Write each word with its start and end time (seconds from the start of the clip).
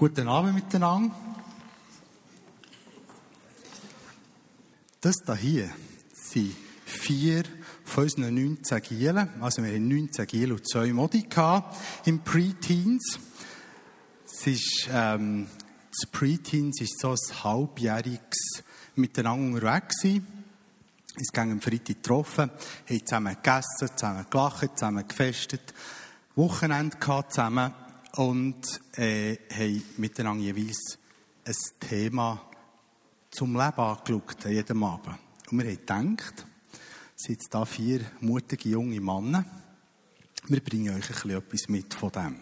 Guten 0.00 0.28
Abend 0.28 0.54
miteinander. 0.54 1.14
Das 5.02 5.16
hier 5.38 5.68
sind 6.14 6.56
vier 6.86 7.42
von 7.84 8.04
unseren 8.04 8.34
19 8.34 8.80
Gielen. 8.80 9.28
Also 9.42 9.62
wir 9.62 9.74
haben 9.74 9.88
19 9.88 10.26
Gielen 10.26 10.52
und 10.52 10.66
zwei 10.66 10.90
Modi 10.90 11.26
im 12.06 12.20
Pre-Teens. 12.20 13.18
Es 14.24 14.46
ähm, 14.90 15.48
das 15.90 16.10
Pre-Teens 16.10 16.80
ist 16.80 16.98
so 16.98 17.10
ein 17.10 17.44
halbjähriges 17.44 18.62
Miteinander 18.94 19.56
unterwegs 19.56 20.00
gewesen. 20.00 20.26
Uns 21.18 21.30
gingen 21.30 21.52
am 21.52 21.60
Freitag 21.60 21.84
getroffen, 21.84 22.50
haben 22.88 23.06
zusammen 23.06 23.34
gegessen, 23.34 23.90
zusammen 23.94 24.24
gelacht, 24.30 24.78
zusammen 24.78 25.06
gefestet, 25.06 25.74
Wochenende 26.36 26.96
zusammen 27.28 27.74
und 28.16 28.80
äh, 28.98 29.36
haben 29.50 29.82
miteinander 29.96 30.44
jeweils 30.44 30.98
ein 31.44 31.54
Thema 31.80 32.50
zum 33.30 33.52
Leben 33.52 33.80
angeschaut, 33.80 34.46
an 34.46 34.52
jedem 34.52 34.82
Abend. 34.82 35.18
Und 35.50 35.58
wir 35.58 35.70
haben 35.70 36.16
gedacht, 36.16 36.46
es 37.16 37.22
sind 37.24 37.40
hier 37.50 37.66
vier 37.66 38.00
mutige 38.20 38.70
junge 38.70 39.00
Männer, 39.00 39.44
wir 40.48 40.60
bringen 40.60 40.96
euch 40.96 41.24
ein 41.24 41.30
etwas 41.30 41.68
mit 41.68 41.92
von 41.94 42.10
dem. 42.10 42.40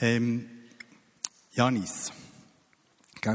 Ähm, 0.00 0.50
Janis, 1.52 2.12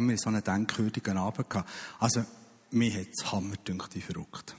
wir 0.07 0.17
so 0.17 0.29
einen 0.29 0.43
denkwürdigen 0.43 1.17
Abend 1.17 1.49
gehabt. 1.49 1.69
Also, 1.99 2.25
mir 2.71 2.93
hat 2.93 3.07
es 3.15 3.31
Hammer 3.31 3.55
dünkt, 3.57 3.93
verrückt. 3.93 4.55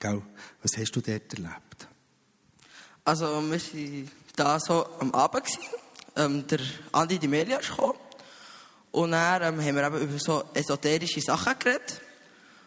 Gell? 0.00 0.20
Was 0.62 0.76
hast 0.76 0.92
du 0.92 1.00
dort 1.00 1.32
erlebt? 1.32 1.88
Also, 3.04 3.26
wir 3.26 3.50
waren 3.50 4.10
da 4.36 4.58
so 4.58 4.86
am 4.98 5.12
Abend. 5.12 5.46
Ähm, 6.16 6.46
der 6.46 6.60
Andi 6.92 7.18
Di 7.18 7.28
Melia 7.28 7.58
ist 7.58 7.70
gekommen. 7.70 7.98
Und 8.90 9.12
dann 9.12 9.42
ähm, 9.42 9.64
haben 9.64 9.76
wir 9.76 9.86
eben 9.86 9.98
über 9.98 10.18
so 10.18 10.44
esoterische 10.54 11.20
Sachen 11.20 11.58
geredet. 11.58 12.00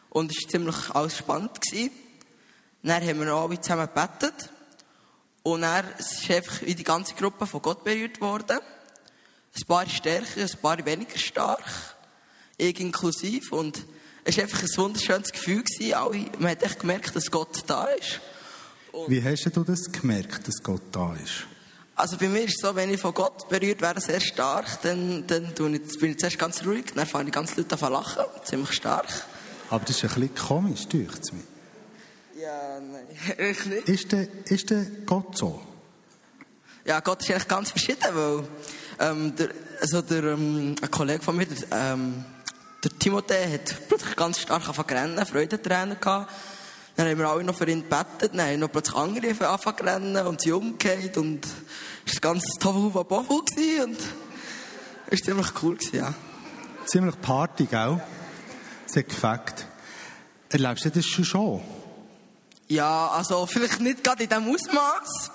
Und 0.09 0.31
es 0.31 0.43
war 0.43 0.49
ziemlich 0.49 0.89
alles 0.91 1.17
spannend. 1.17 1.61
Gewesen. 1.61 1.91
Dann 2.83 3.05
haben 3.05 3.19
wir 3.19 3.33
alle 3.33 3.61
zusammen 3.61 3.87
gebetet. 3.87 4.49
Und 5.43 5.61
dann 5.61 5.85
ist 5.97 6.29
einfach 6.29 6.59
die 6.65 6.83
ganze 6.83 7.15
Gruppe 7.15 7.45
von 7.45 7.61
Gott 7.61 7.83
berührt 7.83 8.19
worden. 8.19 8.59
Ein 8.59 9.67
paar 9.67 9.87
stärker, 9.87 10.41
ein 10.41 10.61
paar 10.61 10.85
weniger 10.85 11.17
stark. 11.17 11.95
Ich 12.57 12.79
inklusiv. 12.79 13.51
Und 13.51 13.85
es 14.23 14.37
war 14.37 14.43
einfach 14.43 14.63
ein 14.63 14.77
wunderschönes 14.77 15.31
Gefühl. 15.31 15.63
Gewesen. 15.63 15.93
Alle, 15.93 16.25
man 16.39 16.51
hat 16.51 16.63
echt 16.63 16.79
gemerkt, 16.79 17.15
dass 17.15 17.31
Gott 17.31 17.63
da 17.67 17.85
ist. 17.85 18.19
Und 18.91 19.09
Wie 19.09 19.23
hast 19.23 19.45
du 19.45 19.63
das 19.63 19.91
gemerkt, 19.91 20.47
dass 20.47 20.61
Gott 20.63 20.81
da 20.91 21.13
ist? 21.15 21.45
Also 21.97 22.15
bei 22.15 22.29
mir 22.29 22.43
ist 22.43 22.57
es 22.57 22.61
so, 22.61 22.75
wenn 22.75 22.93
ich 22.93 23.01
von 23.01 23.11
Gott 23.11 23.49
berührt 23.49 23.81
werde, 23.81 23.99
sehr 23.99 24.19
stark, 24.19 24.83
dann, 24.83 25.25
dann 25.25 25.51
bin 25.55 25.73
ich 25.73 26.19
zuerst 26.19 26.37
ganz 26.37 26.63
ruhig, 26.63 26.85
dann 26.93 27.07
fange 27.07 27.25
ich 27.25 27.31
ganz 27.31 27.57
laut 27.57 27.73
an 27.73 27.79
zu 27.79 27.89
lachen, 27.89 28.23
ziemlich 28.43 28.73
stark. 28.73 29.07
Aber 29.71 29.83
das 29.83 29.95
ist 29.95 30.03
ein 30.03 30.21
bisschen 30.21 30.35
komisch, 30.35 30.87
durch 30.87 31.11
es 31.19 31.31
mir. 31.31 31.41
Ja, 32.39 32.79
nein, 32.79 33.07
ich 33.49 33.65
nicht. 33.65 33.89
Ist 33.89 34.11
der, 34.11 34.27
ist 34.45 34.69
der 34.69 34.85
Gott 35.07 35.35
so? 35.35 35.59
Ja, 36.85 36.99
Gott 36.99 37.23
ist 37.23 37.31
eigentlich 37.31 37.47
ganz 37.47 37.71
verschieden, 37.71 38.13
weil 38.13 38.43
ähm, 38.99 39.35
der, 39.35 39.49
also 39.81 40.03
der, 40.03 40.23
ähm, 40.23 40.75
ein 40.79 40.91
Kollege 40.91 41.23
von 41.23 41.35
mir, 41.35 41.47
der, 41.47 41.57
ähm, 41.71 42.23
der 42.83 42.91
Timothée, 42.91 43.53
hat 43.53 43.75
plötzlich 43.87 44.15
ganz 44.15 44.39
stark 44.39 44.61
angefangen 44.69 44.87
zu 44.87 44.93
rennen, 44.93 45.25
Freudentränen 45.25 45.99
gehabt. 45.99 46.31
Dann 46.97 47.07
haben 47.07 47.19
wir 47.19 47.29
alle 47.29 47.43
noch 47.43 47.55
für 47.55 47.69
ihn 47.69 47.83
gebetet, 47.83 48.31
dann 48.33 48.41
haben 48.41 48.59
noch 48.59 48.71
plötzlich 48.71 48.95
andere 48.95 49.27
angefangen 49.47 49.77
zu 49.77 49.83
rennen 49.83 50.27
und 50.27 50.41
sie 50.41 50.51
umgekehrt 50.51 51.15
und 51.17 51.45
es 52.05 52.15
war 52.15 52.21
ganz 52.21 52.43
Tofu 52.59 52.89
Bofu 53.03 53.35
und 53.35 53.97
es 55.05 55.11
war 55.11 55.25
ziemlich 55.25 55.47
cool, 55.61 55.75
gewesen, 55.75 55.95
ja. 55.95 56.13
Ziemlich 56.85 57.21
Party, 57.21 57.65
gell? 57.65 58.01
Sehr 58.87 59.03
gefällt. 59.03 59.67
Erlebst 60.49 60.85
du 60.85 60.89
das 60.89 61.05
schon 61.05 61.23
schon? 61.23 61.61
Ja, 62.67 63.09
also 63.09 63.45
vielleicht 63.45 63.79
nicht 63.79 64.03
gerade 64.03 64.23
in 64.23 64.29
diesem 64.29 64.51
Ausmaß, 64.51 65.31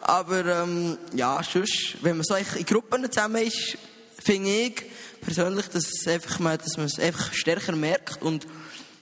aber 0.00 0.46
ähm, 0.46 0.96
ja, 1.12 1.42
sonst, 1.42 1.96
wenn 2.00 2.16
man 2.16 2.24
so 2.24 2.36
in 2.36 2.64
Gruppen 2.64 3.12
zusammen 3.12 3.42
ist, 3.42 3.76
finde 4.18 4.48
ich 4.48 4.82
persönlich, 5.20 5.68
dass, 5.68 5.84
es 5.92 6.06
einfach, 6.08 6.38
dass 6.56 6.76
man 6.78 6.86
es 6.86 6.98
einfach 6.98 7.34
stärker 7.34 7.72
merkt 7.72 8.22
und 8.22 8.46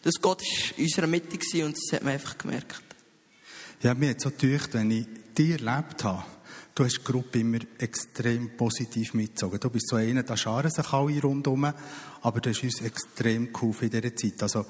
dass 0.02 0.14
Gott 0.20 0.42
in 0.76 0.84
unserer 0.84 1.06
Mitte 1.06 1.36
war 1.36 1.66
und 1.66 1.76
das 1.76 1.92
hat 1.92 2.02
man 2.02 2.14
einfach 2.14 2.38
gemerkt. 2.38 2.82
Ja, 3.82 3.94
mir 3.94 4.10
hat 4.10 4.20
so 4.20 4.30
gedacht, 4.30 4.74
wenn 4.74 4.90
ich 4.90 5.06
dich 5.36 5.50
erlebt 5.50 6.04
habe, 6.04 6.24
du 6.74 6.84
hast 6.84 6.98
die 6.98 7.04
Gruppe 7.04 7.40
immer 7.40 7.58
extrem 7.78 8.56
positiv 8.56 9.14
mitgezogen. 9.14 9.58
Du 9.60 9.70
bist 9.70 9.88
so 9.88 9.96
einer, 9.96 10.22
da 10.22 10.36
scharen 10.36 10.70
sich 10.70 10.92
alle 10.92 11.20
rundherum, 11.20 11.72
aber 12.22 12.40
du 12.40 12.50
hast 12.50 12.62
uns 12.62 12.80
extrem 12.82 13.48
cool 13.60 13.74
in 13.80 13.90
dieser 13.90 14.14
Zeit. 14.14 14.42
Also, 14.42 14.66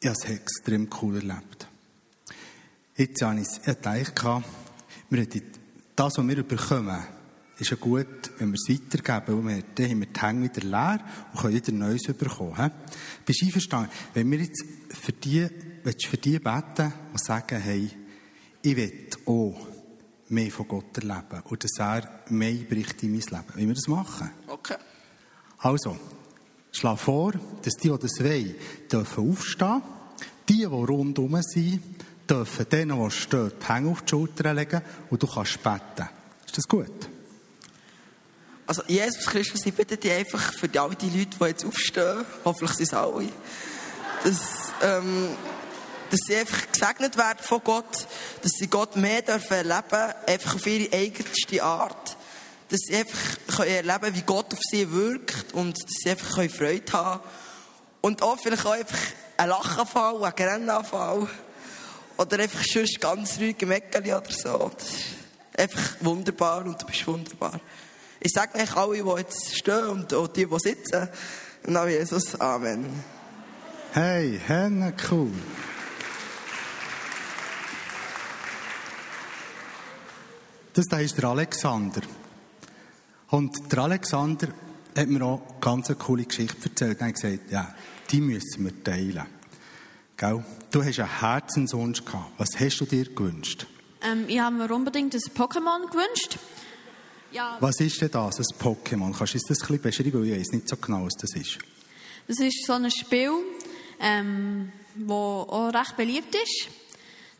ich 0.00 0.08
habe 0.08 0.18
es 0.18 0.30
extrem 0.30 0.88
cool 1.00 1.16
erlebt. 1.16 1.68
Jetzt 2.96 3.22
habe 3.22 3.40
ich 3.40 3.62
gedacht, 3.62 4.44
wir 5.10 5.26
das, 5.96 6.16
was 6.16 6.28
wir 6.28 6.42
bekommen, 6.42 7.02
ist 7.58 7.70
ja 7.70 7.76
gut, 7.76 8.06
wenn 8.38 8.52
wir 8.52 8.54
es 8.54 8.68
weitergeben, 8.68 9.44
weil 9.44 9.56
wir, 9.56 9.62
dann 9.74 9.90
haben 9.90 10.00
wir 10.00 10.06
die 10.06 10.20
Hänge 10.20 10.44
wieder 10.44 10.66
leer 10.66 11.04
und 11.32 11.40
können 11.40 11.54
wieder 11.54 11.72
Neues 11.72 12.02
bekommen. 12.02 12.56
He? 12.56 12.70
Bist 13.26 13.42
du 13.42 13.46
einverstanden? 13.46 13.90
Wenn 14.14 14.30
wir 14.30 14.38
jetzt 14.38 14.64
für 14.90 15.12
die, 15.12 15.48
willst 15.82 16.04
du 16.04 16.08
für 16.08 16.16
die 16.18 16.38
beten 16.38 16.92
und 17.12 17.24
sagen, 17.24 17.60
hey, 17.60 17.90
ich 18.62 18.76
will 18.76 19.08
auch 19.26 19.66
mehr 20.28 20.50
von 20.50 20.68
Gott 20.68 20.98
erleben 20.98 21.42
und 21.44 21.64
dass 21.64 21.78
er 21.78 22.22
mehr 22.28 22.54
bricht 22.54 23.02
in 23.02 23.12
mein 23.12 23.20
Leben. 23.20 23.44
Wie 23.56 23.66
wir 23.66 23.74
das 23.74 23.88
machen? 23.88 24.30
Okay. 24.46 24.76
Also, 25.58 25.96
schlage 26.70 26.98
vor, 26.98 27.32
dass 27.62 27.74
die, 27.74 27.88
die 27.88 27.98
das 27.98 28.20
wollen, 28.20 28.54
dürfen 28.90 29.30
aufstehen. 29.30 29.82
Die, 30.48 30.58
die 30.58 30.64
rundherum 30.64 31.42
sind, 31.42 31.82
dürfen 32.28 32.68
denen, 32.70 33.02
die 33.02 33.10
stehen, 33.10 33.52
die 33.60 33.66
Hänge 33.66 33.90
auf 33.90 34.02
die 34.02 34.10
Schulter 34.10 34.54
legen 34.54 34.80
und 35.10 35.22
du 35.22 35.26
kannst 35.26 35.62
beten. 35.62 36.08
Ist 36.46 36.56
das 36.56 36.68
gut? 36.68 37.17
Also, 38.68 38.82
Jesus 38.86 39.24
Christus, 39.24 39.64
ich 39.64 39.72
bitte 39.72 39.96
dich 39.96 40.12
einfach 40.12 40.52
für 40.52 40.68
all 40.78 40.94
die 40.94 41.08
Leute, 41.08 41.38
die 41.40 41.44
jetzt 41.46 41.64
aufstehen, 41.64 42.22
hoffentlich 42.44 42.76
sind 42.76 42.88
es 42.88 42.92
alle, 42.92 43.30
dass, 44.22 44.72
ähm, 44.82 45.30
dass 46.10 46.20
sie 46.26 46.36
einfach 46.36 46.70
gesegnet 46.70 47.16
werden 47.16 47.38
von 47.40 47.62
Gott, 47.64 48.06
dass 48.42 48.52
sie 48.58 48.66
Gott 48.66 48.94
mehr 48.94 49.22
dürfen 49.22 49.54
erleben, 49.54 50.12
einfach 50.26 50.56
auf 50.56 50.66
ihre 50.66 50.92
eigenste 50.92 51.62
Art, 51.62 52.18
dass 52.68 52.80
sie 52.80 52.96
einfach 52.96 53.60
erleben 53.60 54.00
können 54.00 54.16
wie 54.16 54.22
Gott 54.22 54.52
auf 54.52 54.60
sie 54.70 54.92
wirkt 54.92 55.54
und 55.54 55.82
dass 55.82 55.90
sie 56.02 56.10
einfach 56.10 56.28
Freude 56.54 56.92
haben 56.92 57.20
können. 57.20 57.32
Und 58.02 58.20
auch 58.20 58.38
vielleicht 58.38 58.66
auch 58.66 58.72
einfach 58.72 58.98
ein 59.38 59.48
Lachenfall, 59.48 60.24
ein 60.24 60.32
Grennanfall 60.36 61.26
oder 62.18 62.38
einfach 62.38 62.64
sonst 62.70 63.00
ganz 63.00 63.38
ruhig 63.38 63.56
im 63.60 63.70
Eckeli 63.70 64.12
oder 64.12 64.30
so. 64.30 64.70
Das 64.76 64.88
ist 64.88 65.04
einfach 65.56 65.96
wunderbar 66.00 66.66
und 66.66 66.82
du 66.82 66.84
bist 66.84 67.06
wunderbar. 67.06 67.58
Ich 68.20 68.32
sage 68.32 68.58
euch 68.58 68.76
alle, 68.76 69.02
die 69.02 69.20
jetzt 69.20 69.56
stehen 69.56 69.86
und 69.88 70.12
auch 70.12 70.26
die, 70.26 70.46
die 70.46 70.58
sitzen, 70.58 71.08
im 71.64 71.72
Namen 71.72 71.90
Jesus, 71.90 72.38
Amen. 72.40 72.86
Hey, 73.92 74.40
Henne, 74.44 74.92
cool. 75.10 75.30
Das 80.72 80.86
da 80.86 80.98
ist 80.98 81.16
der 81.16 81.24
Alexander. 81.24 82.02
Und 83.30 83.56
der 83.70 83.78
Alexander 83.80 84.48
hat 84.96 85.08
mir 85.08 85.24
auch 85.24 85.42
eine 85.42 85.60
ganz 85.60 85.92
coole 85.98 86.24
Geschichte 86.24 86.68
erzählt. 86.68 87.00
Er 87.00 87.06
hat 87.08 87.14
gesagt, 87.14 87.50
ja, 87.50 87.74
die 88.10 88.20
müssen 88.20 88.64
wir 88.64 88.84
teilen. 88.84 89.26
Gell? 90.16 90.44
Du 90.70 90.84
hast 90.84 90.98
einen 90.98 91.20
Herzenswunsch 91.20 92.04
gehabt. 92.04 92.32
Was 92.38 92.58
hast 92.58 92.78
du 92.78 92.84
dir 92.84 93.04
gewünscht? 93.04 93.66
Ähm, 94.02 94.24
ich 94.28 94.38
habe 94.38 94.56
mir 94.56 94.72
unbedingt 94.72 95.14
ein 95.14 95.20
Pokémon 95.20 95.90
gewünscht. 95.90 96.38
Ja. 97.32 97.58
Was 97.60 97.80
ist 97.80 98.00
denn 98.00 98.10
das, 98.10 98.38
ein 98.38 98.44
Pokémon? 98.58 99.16
Kannst 99.16 99.34
du 99.34 99.38
das 99.38 99.50
ein 99.50 99.78
bisschen 99.80 99.82
beschreiben? 99.82 100.24
Ich 100.24 100.38
weiß 100.38 100.52
nicht 100.52 100.68
so 100.68 100.76
genau, 100.76 101.04
was 101.04 101.14
das 101.14 101.34
ist. 101.34 101.58
Das 102.26 102.38
ist 102.40 102.66
so 102.66 102.74
ein 102.74 102.90
Spiel, 102.90 103.32
ähm, 104.00 104.72
das 104.94 105.10
auch 105.10 105.70
recht 105.72 105.96
beliebt 105.96 106.34
ist. 106.34 106.68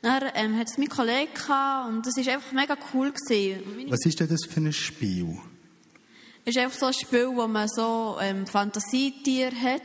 Dann 0.02 0.31
ähm, 0.35 0.56
hat 0.58 0.69
es 0.69 0.79
mein 0.79 0.88
Kollege 0.88 1.32
gehabt, 1.32 1.88
und 1.88 2.06
das 2.06 2.17
war 2.17 2.35
einfach 2.35 2.52
mega 2.52 2.76
cool. 2.93 3.12
Gewesen. 3.12 3.90
Was 3.90 4.05
ist 4.06 4.20
denn 4.20 4.29
das 4.29 4.44
für 4.44 4.61
ein 4.61 4.73
Spiel? 4.73 5.38
Es 6.44 6.55
ist 6.55 6.62
einfach 6.62 6.79
so 6.79 6.87
ein 6.87 6.94
Spiel, 6.94 7.31
wo 7.34 7.46
man 7.46 7.69
so 7.69 8.17
ähm, 8.20 8.46
Fantasietiere 8.46 9.55
hat. 9.61 9.82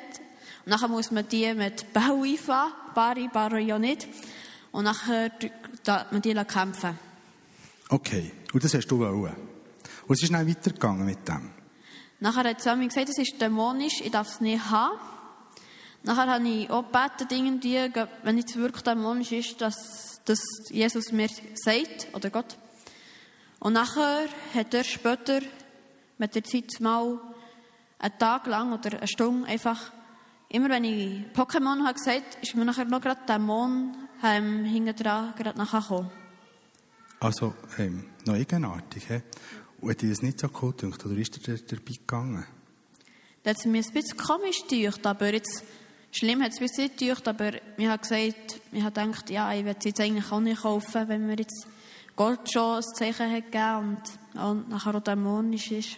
Und 0.66 0.70
nachher 0.70 0.88
muss 0.88 1.12
man 1.12 1.28
die 1.28 1.54
mit 1.54 1.92
Bau 1.92 2.24
einfangen. 2.24 2.74
Bari, 2.94 3.30
Bari 3.34 3.64
ja 3.66 3.80
nicht. 3.80 4.08
Und 4.72 4.86
nachher 4.86 5.32
darf 5.84 6.12
man 6.12 6.22
die 6.22 6.34
kämpfen. 6.34 6.98
Okay. 7.90 8.32
Und 8.54 8.64
das 8.64 8.74
hast 8.74 8.88
du 8.88 9.00
wollen? 9.00 9.53
Und 10.08 10.16
es 10.16 10.24
ist 10.24 10.34
dann 10.34 10.48
weitergegangen 10.48 11.06
mit 11.06 11.28
dem? 11.28 11.52
Nachher 12.20 12.50
hat 12.50 12.62
Sammy 12.62 12.88
gesagt, 12.88 13.10
es 13.10 13.18
ist 13.18 13.42
dämonisch, 13.42 14.02
ich 14.02 14.12
darf 14.12 14.28
es 14.28 14.42
nicht 14.42 14.70
haben. 14.70 14.98
Nachher 16.04 16.28
habe 16.28 16.48
ich 16.48 16.70
auch 16.70 16.84
gebeten, 16.84 17.62
wenn 18.24 18.38
es 18.38 18.56
wirklich 18.56 18.84
dämonisch 18.84 19.32
ist, 19.32 19.62
dass, 19.62 20.22
dass 20.26 20.40
Jesus 20.70 21.12
mir 21.12 21.30
sagt, 21.56 22.08
oder 22.14 22.30
Gott. 22.30 22.58
Und 23.60 23.74
nachher 23.74 24.26
hat 24.54 24.74
er 24.74 24.84
später 24.84 25.40
mit 26.18 26.36
der 26.36 26.44
Zeit 26.44 26.80
mal 26.80 27.20
einen 28.00 28.18
Tag 28.20 28.48
lang 28.48 28.74
oder 28.74 28.98
eine 28.98 29.08
Stunde 29.08 29.48
einfach, 29.48 29.94
immer 30.50 30.70
wenn 30.70 30.84
ich 30.84 31.26
Pokémon 31.34 31.86
habe 31.86 31.94
gesagt, 31.94 32.38
ist 32.42 32.56
mir 32.56 32.66
nachher 32.66 32.86
noch 32.86 33.02
gerade 33.02 33.22
der 33.26 33.40
Mond 33.40 33.96
ähm, 34.22 34.66
hinten 34.66 34.96
dran 34.96 35.34
gerade 35.38 35.58
nachher 35.58 35.82
gekommen. 35.82 36.12
Also, 37.22 37.54
ähm, 37.78 38.10
noch 38.26 38.34
eigenartig, 38.34 39.10
hä? 39.10 39.22
Und 39.84 39.90
hat 39.90 40.02
dir 40.02 40.12
das 40.12 40.22
nicht 40.22 40.40
so 40.40 40.48
cool 40.62 40.72
gedacht, 40.72 41.06
oder 41.06 41.18
ist 41.18 41.46
dir 41.46 41.58
dabei 41.58 41.84
gegangen? 41.92 42.46
Das 43.44 43.58
hat 43.58 43.66
mir 43.66 43.84
ein 43.84 43.94
bisschen 43.94 44.18
komisch 44.18 44.66
gedacht, 44.66 45.06
aber 45.06 45.34
jetzt, 45.34 45.62
schlimm 46.10 46.42
hat 46.42 46.54
es 46.54 46.60
bis 46.60 46.78
nicht 46.78 46.98
gedacht, 46.98 47.28
aber 47.28 47.52
ich 47.78 47.86
habe 47.86 48.02
gesagt, 48.02 48.62
ich 48.72 48.82
habe 48.82 49.02
gedacht, 49.02 49.30
ja, 49.30 49.54
ich 49.54 49.66
werde 49.66 49.80
es 49.80 49.86
jetzt 49.86 50.00
eigentlich 50.00 50.32
auch 50.32 50.40
nicht 50.40 50.62
kaufen, 50.62 51.10
wenn 51.10 51.28
mir 51.28 51.36
jetzt 51.36 51.68
Gott 52.16 52.50
schon 52.50 52.78
ein 52.78 52.84
Zeichen 52.96 53.30
hat 53.30 53.52
gegeben 53.52 54.00
und, 54.34 54.42
und 54.42 54.70
nachher 54.70 54.96
auch 54.96 55.04
dämonisch 55.04 55.72
ist. 55.72 55.98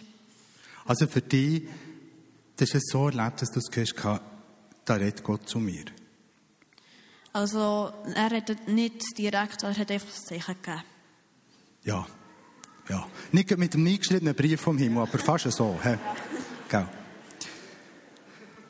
Also 0.84 1.06
für 1.06 1.20
dich, 1.22 1.68
das 2.56 2.70
ist 2.70 2.74
es 2.74 2.90
so 2.90 3.08
erlebt, 3.08 3.40
dass 3.40 3.52
du 3.52 3.60
es 3.60 3.70
gehört 3.70 3.94
hast, 4.02 4.22
da 4.84 4.94
redet 4.94 5.22
Gott 5.22 5.48
zu 5.48 5.60
mir. 5.60 5.84
Also, 7.32 7.92
er 8.16 8.30
hat 8.30 8.66
nicht 8.66 9.16
direkt, 9.16 9.62
er 9.62 9.78
hat 9.78 9.90
einfach 9.92 10.08
das 10.08 10.24
Zeichen 10.24 10.56
gegeben. 10.60 10.82
Ja, 11.84 12.04
ja. 12.88 13.06
Nicht 13.32 13.56
mit 13.56 13.74
einem 13.74 13.86
eingeschriebenen 13.86 14.34
Brief 14.34 14.60
vom 14.60 14.78
Himmel, 14.78 15.02
aber 15.02 15.18
fast 15.18 15.50
so. 15.50 15.78
He? 15.82 15.96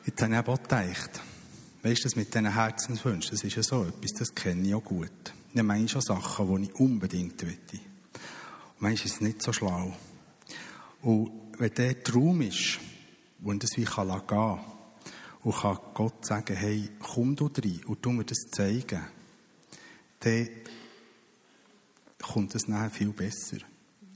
Jetzt 0.05 0.21
habe 0.21 0.33
ich 0.33 0.47
auch 0.47 0.61
gedacht, 0.61 1.21
weißt 1.83 1.99
du, 1.99 2.03
das 2.03 2.15
mit 2.15 2.33
diesen 2.33 2.53
Herzenswünschen, 2.53 3.31
das 3.31 3.43
ist 3.43 3.55
ja 3.55 3.63
so 3.63 3.83
etwas, 3.83 4.13
das 4.17 4.33
kenne 4.33 4.67
ich 4.67 4.73
auch 4.73 4.83
gut. 4.83 5.11
Ich 5.51 5.57
habe 5.57 5.63
manchmal 5.63 5.89
schon 5.89 6.01
Sachen, 6.01 6.55
die 6.55 6.69
ich 6.69 6.75
unbedingt 6.75 7.43
möchte. 7.43 7.77
Und 7.77 8.81
manchmal 8.81 9.05
ist 9.05 9.15
es 9.15 9.21
nicht 9.21 9.41
so 9.41 9.51
schlau. 9.51 9.93
Und 11.01 11.31
wenn 11.57 11.73
der 11.73 12.01
Traum 12.03 12.41
ist, 12.41 12.79
wo 13.39 13.51
das 13.53 13.71
wie 13.75 13.83
kann 13.83 14.07
gehen 14.07 14.27
kann, 14.27 14.59
und 15.43 15.55
kann 15.55 15.77
Gott 15.93 16.25
sagen, 16.25 16.55
hey, 16.55 16.89
komm 16.99 17.35
du 17.35 17.45
rein 17.45 17.81
und 17.85 18.01
tu 18.01 18.11
mir 18.11 18.25
das 18.25 18.39
zeigen, 18.51 19.05
dann 20.19 20.49
kommt 22.21 22.55
es 22.55 22.67
nachher 22.67 22.89
viel 22.89 23.11
besser. 23.11 23.57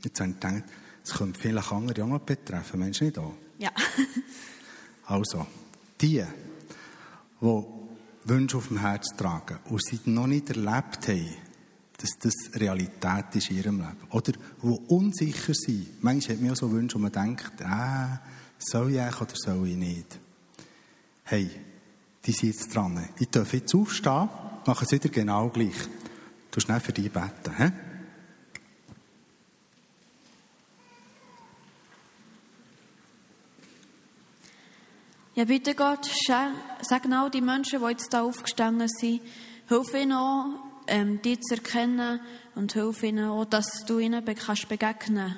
Jetzt 0.04 0.20
habe 0.20 0.32
ich 0.32 0.40
gedacht, 0.40 0.64
es 1.04 1.14
könnte 1.14 1.40
vielleicht 1.40 1.72
andere 1.72 2.04
auch 2.04 2.08
noch 2.08 2.20
betreffen, 2.20 2.80
Menschen 2.80 3.08
nicht 3.08 3.18
auch? 3.18 3.34
Ja. 3.58 3.72
Also, 5.04 5.46
die, 6.00 6.24
die 7.42 7.64
Wünsche 8.24 8.58
auf 8.58 8.68
dem 8.70 8.80
Herz 8.80 9.08
tragen 9.18 9.58
und 9.70 9.84
sie 9.84 10.00
noch 10.06 10.28
nicht 10.28 10.50
erlebt 10.50 11.06
haben, 11.10 11.36
dass 11.98 12.12
das 12.18 12.34
Realität 12.56 13.36
ist 13.36 13.50
in 13.52 13.58
ihrem 13.58 13.78
Leben. 13.80 14.08
Oder 14.12 14.32
die 14.32 14.68
unsicher 14.88 15.54
sind. 15.54 16.02
Manchmal 16.02 16.38
hat 16.38 16.42
man 16.42 16.52
auch 16.52 16.56
so 16.56 16.72
Wünsche, 16.72 16.96
wo 16.96 17.00
man 17.00 17.12
denkt, 17.12 17.62
ah, 17.64 18.22
soll 18.58 18.96
ich 18.96 19.22
oder 19.22 19.36
soll 19.36 19.68
ich 19.68 19.76
nicht? 19.76 20.20
Hey, 21.24 21.50
die 22.26 22.32
sind 22.32 22.54
jetzt 22.54 22.74
dran. 22.74 23.10
Die 23.20 23.26
dürfen 23.26 23.60
jetzt 23.60 23.76
aufstehen, 23.76 24.30
machen 24.66 24.86
es 24.86 24.92
wieder 24.92 25.10
genau 25.10 25.50
gleich. 25.50 25.76
Du 26.52 26.60
schnell 26.60 26.80
für 26.80 26.94
die 26.94 27.10
beten. 27.10 27.58
He? 27.58 27.72
Ja, 35.34 35.46
bitte 35.46 35.76
Gott, 35.76 36.10
sag 36.82 37.04
genau 37.04 37.30
die 37.30 37.40
Menschen, 37.40 37.80
die 37.80 37.86
jetzt 37.92 38.14
da 38.14 38.22
aufgestanden 38.24 38.90
sind, 38.90 39.22
hilf 39.70 39.94
ihnen 39.94 40.12
auch, 40.12 40.46
ähm, 40.88 41.22
die 41.22 41.40
zu 41.40 41.56
erkennen 41.56 42.20
und 42.54 42.74
hilf 42.74 43.02
ihnen 43.02 43.30
auch, 43.30 43.46
dass 43.46 43.86
du 43.88 44.00
ihnen 44.00 44.26
kannst 44.26 44.68
begegnen 44.68 45.38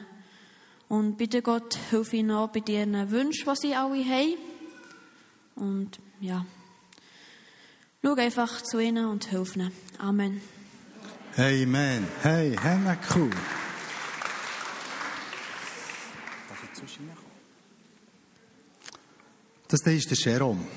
Und 0.89 1.17
bitte 1.17 1.43
Gott, 1.43 1.77
hilf 1.91 2.11
ihnen 2.13 2.31
auch 2.31 2.47
bei 2.49 2.63
ihren 2.67 3.11
Wünschen, 3.11 3.53
die 3.53 3.67
sie 3.67 3.75
alle 3.75 4.03
haben. 4.03 4.37
Und 5.55 5.99
ja, 6.19 6.43
schau 8.01 8.15
einfach 8.15 8.63
zu 8.63 8.79
ihnen 8.79 9.05
und 9.05 9.25
hilf 9.25 9.55
ihnen. 9.55 9.71
Amen. 9.99 10.41
Amen. 11.37 12.07
Hey, 12.23 12.55
hey, 12.59 12.97
cool. 13.13 13.29
Das 19.73 19.81
da 19.81 19.89
ist 19.89 20.07
der 20.07 20.17
Jerome. 20.17 20.67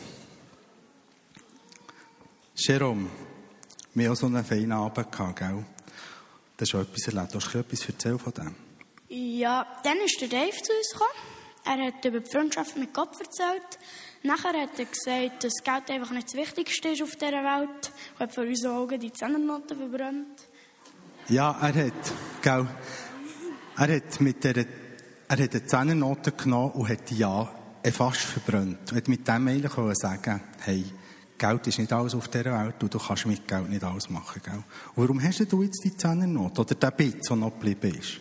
Jerome, 2.55 3.11
wir 3.93 4.09
haben 4.09 4.17
so 4.17 4.25
einen 4.25 4.43
feinen 4.43 4.73
Abend 4.73 5.13
gehabt, 5.13 5.39
gell? 5.39 5.67
Das 6.57 6.67
ist 6.67 6.71
schon 6.71 6.81
etwas 6.81 7.07
erlebt. 7.07 7.35
Hast 7.35 7.53
du 7.53 7.59
etwas 7.59 7.87
erzählt 7.87 8.23
von 8.23 8.33
dem? 8.33 8.55
Ja, 9.11 9.67
dann 9.85 9.99
ist 9.99 10.19
der 10.23 10.29
Dave 10.29 10.51
zu 10.51 10.73
uns 10.73 10.93
gekommen. 10.95 11.11
Er 11.67 11.87
hat 11.89 12.05
über 12.07 12.21
die 12.21 12.31
Freundschaft 12.31 12.79
mit 12.79 12.95
Gott 12.95 13.21
erzählt. 13.21 13.79
Nachher 14.23 14.59
hat 14.63 14.79
er 14.79 14.87
gesagt, 14.87 15.45
dass 15.45 15.63
Geld 15.63 15.91
einfach 15.91 16.13
nicht 16.13 16.29
das 16.29 16.35
Wichtigste 16.35 16.89
ist 16.89 17.03
auf 17.03 17.17
dieser 17.17 17.45
Welt. 17.45 17.93
Und 18.15 18.21
hat 18.21 18.33
vor 18.33 18.45
unseren 18.45 18.77
Augen 18.77 18.99
die 18.99 19.13
Zehnernoten 19.13 19.77
verbrannt. 19.77 20.47
Ja, 21.29 21.51
er 21.61 21.87
hat, 21.87 22.13
gell, 22.41 22.67
er 23.77 23.95
hat 23.95 24.21
mit 24.23 24.43
der, 24.43 24.57
er 24.57 24.67
hat 25.29 25.55
eine 25.55 25.67
Zehnernote 25.67 26.33
genommen 26.33 26.73
und 26.73 26.89
hat 26.89 27.11
ja 27.11 27.66
fast 27.93 28.21
verbrannt. 28.21 28.93
Und 28.93 29.09
mit 29.09 29.27
dem 29.27 29.49
eigentlich 29.49 29.97
sagen, 29.99 30.41
hey, 30.61 30.85
Geld 31.39 31.67
ist 31.67 31.79
nicht 31.79 31.93
alles 31.93 32.15
auf 32.15 32.29
dieser 32.29 32.59
Welt 32.59 32.83
und 32.83 32.95
du 32.95 32.99
kannst 32.99 33.27
mit 33.27 33.47
Geld 33.47 33.69
nicht 33.69 33.85
alles 33.85 34.09
machen, 34.09 34.41
gell? 34.43 34.55
Und 34.55 34.65
warum 34.97 35.23
hast 35.23 35.41
du 35.53 35.63
jetzt 35.63 35.85
die 35.85 35.97
Zehnernote 35.97 36.63
oder 36.63 36.75
den 36.75 36.93
Bit, 36.97 37.29
der 37.29 37.37
noch 37.37 37.53
geblieben 37.53 37.99
ist? 37.99 38.21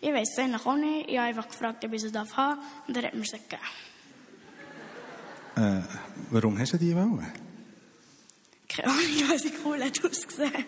Ich 0.00 0.12
weiß 0.12 0.28
es 0.32 0.38
eigentlich 0.38 0.66
auch 0.66 0.76
nicht. 0.76 1.08
Ich 1.08 1.16
habe 1.16 1.28
einfach 1.28 1.48
gefragt, 1.48 1.84
ob 1.84 1.92
ich 1.92 2.00
sie 2.02 2.08
haben 2.08 2.28
darf 2.28 2.58
und 2.86 2.96
er 2.96 3.04
hat 3.04 3.14
mir 3.14 3.24
sie 3.24 3.38
gegeben. 3.38 3.62
Äh, 5.56 5.82
warum 6.30 6.58
hast 6.58 6.72
du 6.72 6.78
die 6.78 6.94
wollen? 6.94 7.32
Keine 8.68 8.88
Ahnung, 8.88 9.28
weil 9.28 9.38
sie 9.38 9.52
cool 9.64 9.82
hat 9.82 10.04
ausgesehen. 10.04 10.64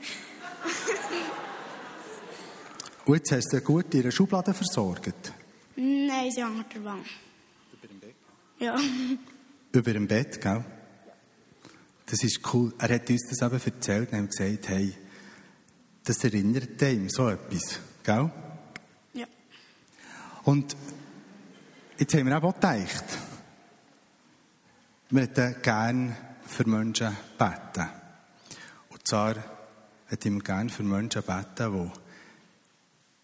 Und 3.07 3.17
jetzt 3.17 3.33
hast 3.33 3.53
du 3.53 3.61
gut 3.61 3.93
in 3.93 4.01
ihre 4.01 4.13
Schublade 4.13 4.55
versorgt? 4.55 5.33
Nein, 5.77 6.31
sie 6.31 6.43
hängt 6.43 6.75
der 6.75 6.85
Wand. 6.85 7.07
Über 8.73 8.83
dem 8.83 8.87
Bett? 8.89 9.25
Ja. 9.35 9.73
Über 9.73 9.93
dem 9.93 10.07
Bett, 10.07 10.41
gell? 10.41 10.65
Das 12.07 12.23
ist 12.23 12.41
cool. 12.53 12.73
Er 12.79 12.95
hat 12.95 13.11
uns 13.11 13.29
das 13.29 13.43
eben 13.43 13.61
erzählt 13.61 14.13
und 14.13 14.19
hat 14.19 14.31
gesagt, 14.31 14.69
hey, 14.69 14.95
das 16.05 16.23
erinnert 16.23 16.81
ihm 16.83 17.09
so 17.09 17.29
etwas, 17.29 17.81
gell? 18.03 18.31
Ja. 19.15 19.27
Und 20.45 20.77
jetzt 21.99 22.15
haben 22.15 22.27
wir 22.27 22.43
auch 22.43 22.55
gedacht, 22.55 23.05
wir 25.11 25.23
hätten 25.23 25.63
gerne 25.63 26.17
für 26.47 26.69
Menschen 26.69 27.17
beten. 27.39 27.89
Und 28.91 29.09
zwar 29.09 29.37
hätten 30.07 30.35
wir 30.35 30.43
gerne 30.43 30.71
für 30.71 30.83
Menschen 30.83 31.23
beten, 31.23 31.93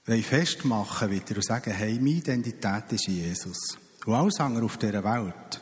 die 0.07 0.23
festmachen 0.23 1.11
wieder 1.11 1.37
und 1.37 1.45
sagen, 1.45 1.73
hey, 1.73 1.95
meine 1.97 2.11
Identität 2.11 2.93
ist 2.93 3.07
Jesus. 3.07 3.79
Und 4.07 4.15
alles 4.15 4.41
andere 4.41 4.65
auf 4.65 4.79
dieser 4.79 5.05
Welt, 5.05 5.61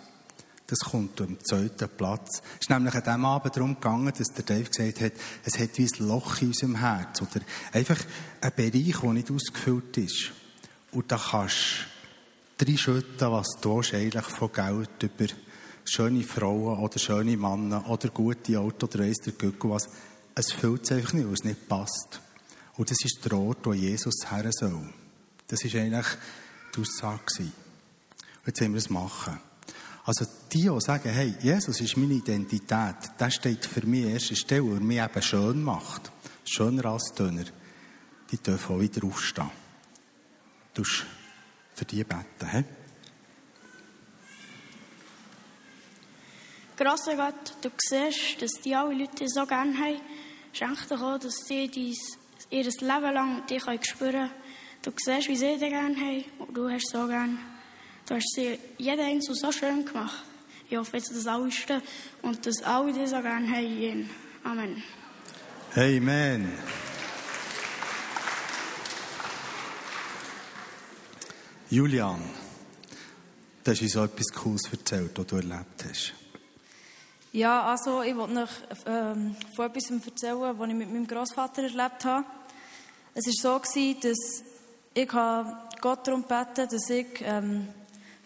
das 0.68 0.78
kommt 0.80 1.20
am 1.20 1.42
zweiten 1.42 1.88
Platz. 1.96 2.42
Es 2.54 2.60
ist 2.60 2.70
nämlich 2.70 2.94
an 2.94 3.02
diesem 3.02 3.24
Abend 3.24 3.56
darum 3.56 3.74
gegangen, 3.74 4.12
dass 4.16 4.28
der 4.28 4.44
Dave 4.44 4.68
gesagt 4.68 5.00
hat, 5.00 5.12
es 5.44 5.58
hat 5.58 5.78
wie 5.78 5.86
ein 5.86 6.06
Loch 6.06 6.40
in 6.42 6.48
unserem 6.48 6.76
Herz 6.76 7.22
oder 7.22 7.40
einfach 7.72 7.98
ein 8.40 8.52
Bereich, 8.54 9.00
der 9.00 9.12
nicht 9.12 9.30
ausgefüllt 9.30 9.96
ist. 9.96 10.32
Und 10.92 11.10
da 11.10 11.16
kannst 11.16 11.86
du 12.58 12.66
reinschütten, 12.66 13.32
was 13.32 13.48
du 13.60 13.80
eigentlich 13.80 14.24
von 14.24 14.52
Geld 14.52 15.02
über 15.02 15.26
schöne 15.84 16.22
Frauen 16.22 16.78
oder 16.78 16.98
schöne 16.98 17.36
Männer 17.36 17.88
oder 17.88 18.10
gute 18.10 18.60
Auto 18.60 18.86
oder 18.86 19.00
weiss 19.00 19.18
der 19.18 19.34
was. 19.62 19.88
Es 20.34 20.52
füllt 20.52 20.84
es 20.84 20.92
einfach 20.92 21.14
nicht, 21.14 21.26
weil 21.26 21.34
es 21.34 21.44
nicht 21.44 21.68
passt. 21.68 22.20
Und 22.76 22.90
das 22.90 22.98
ist 23.02 23.24
der 23.24 23.38
Ort, 23.38 23.64
wo 23.64 23.72
Jesus 23.72 24.30
her 24.30 24.48
soll. 24.52 24.88
Das 25.48 25.64
war 25.64 25.80
eigentlich 25.80 26.06
die 26.76 26.80
Aussage. 26.80 27.50
Jetzt 28.48 28.62
wollen 28.62 28.72
wir 28.72 28.78
es 28.78 28.88
machen. 28.88 29.38
Also 30.06 30.24
die, 30.50 30.62
die 30.62 30.80
sagen, 30.80 31.10
hey, 31.10 31.34
Jesus 31.42 31.82
ist 31.82 31.98
meine 31.98 32.14
Identität, 32.14 32.96
das 33.18 33.34
steht 33.34 33.66
für 33.66 33.84
mich 33.84 34.06
an 34.06 34.12
erster 34.12 34.36
Stelle, 34.36 34.70
weil 34.70 34.76
er 34.76 34.80
mich 34.80 35.02
eben 35.02 35.22
schön 35.22 35.62
macht. 35.62 36.10
Schöner 36.46 36.86
als 36.86 37.12
Döner. 37.12 37.44
Die 38.30 38.38
dürfen 38.38 38.76
auch 38.76 38.80
wieder 38.80 39.06
aufstehen. 39.06 39.50
Du 40.72 40.82
für 40.82 41.84
die 41.84 42.02
beten, 42.02 42.50
he? 42.50 42.64
Grosser 46.74 47.16
Gott, 47.16 47.56
du 47.60 47.70
siehst, 47.76 48.40
dass 48.40 48.62
die 48.64 48.74
alle 48.74 48.94
Leute 48.94 49.28
so 49.28 49.44
gerne 49.44 49.76
haben. 49.76 50.00
Schenk 50.54 50.88
dir 50.88 51.02
auch, 51.02 51.18
dass 51.18 51.36
sie 51.46 51.68
dies, 51.68 52.16
ihr 52.48 52.64
Leben 52.64 52.80
lang 52.80 53.46
dir 53.46 53.60
spüren 53.60 53.80
können. 53.98 54.30
Du 54.80 54.90
siehst, 54.96 55.28
wie 55.28 55.36
sie 55.36 55.58
dich 55.58 55.68
gerne 55.68 55.94
haben 55.94 56.24
und 56.38 56.56
du 56.56 56.70
hast 56.70 56.88
so 56.88 57.06
gerne. 57.06 57.36
Du 58.08 58.14
hast 58.14 58.32
sie 58.34 58.58
jeden 58.78 59.04
Einzel 59.04 59.34
so 59.34 59.52
schön 59.52 59.84
gemacht. 59.84 60.24
Ich 60.70 60.78
hoffe 60.78 60.96
jetzt, 60.96 61.14
dass 61.14 61.26
alle 61.26 61.52
stehen 61.52 61.82
und 62.22 62.46
dass 62.46 62.62
alle 62.62 62.90
dich 62.90 63.10
so 63.10 63.20
gerne 63.20 63.46
haben. 63.46 64.10
Amen. 64.44 64.82
Amen. 65.76 66.52
Julian, 71.68 72.22
du 73.62 73.70
hast 73.70 73.82
uns 73.82 73.92
so 73.92 74.04
etwas 74.04 74.28
Cooles 74.34 74.62
erzählt, 74.72 75.10
was 75.14 75.26
du 75.26 75.36
erlebt 75.36 75.84
hast. 75.86 76.14
Ja, 77.32 77.62
also 77.64 78.00
ich 78.00 78.16
wollte 78.16 78.32
noch 78.32 78.50
ähm, 78.86 79.36
von 79.54 79.66
etwas 79.66 79.90
erzählen, 79.90 80.58
was 80.58 80.68
ich 80.68 80.74
mit 80.74 80.90
meinem 80.90 81.06
Großvater 81.06 81.64
erlebt 81.64 82.06
habe. 82.06 82.24
Es 83.12 83.26
war 83.26 83.52
so, 83.52 83.60
gewesen, 83.60 84.00
dass 84.00 84.42
ich 84.94 85.08
Gott 85.08 86.06
darum 86.06 86.22
gebeten 86.22 86.68
dass 86.70 86.88
ich 86.88 87.06
ähm, 87.20 87.68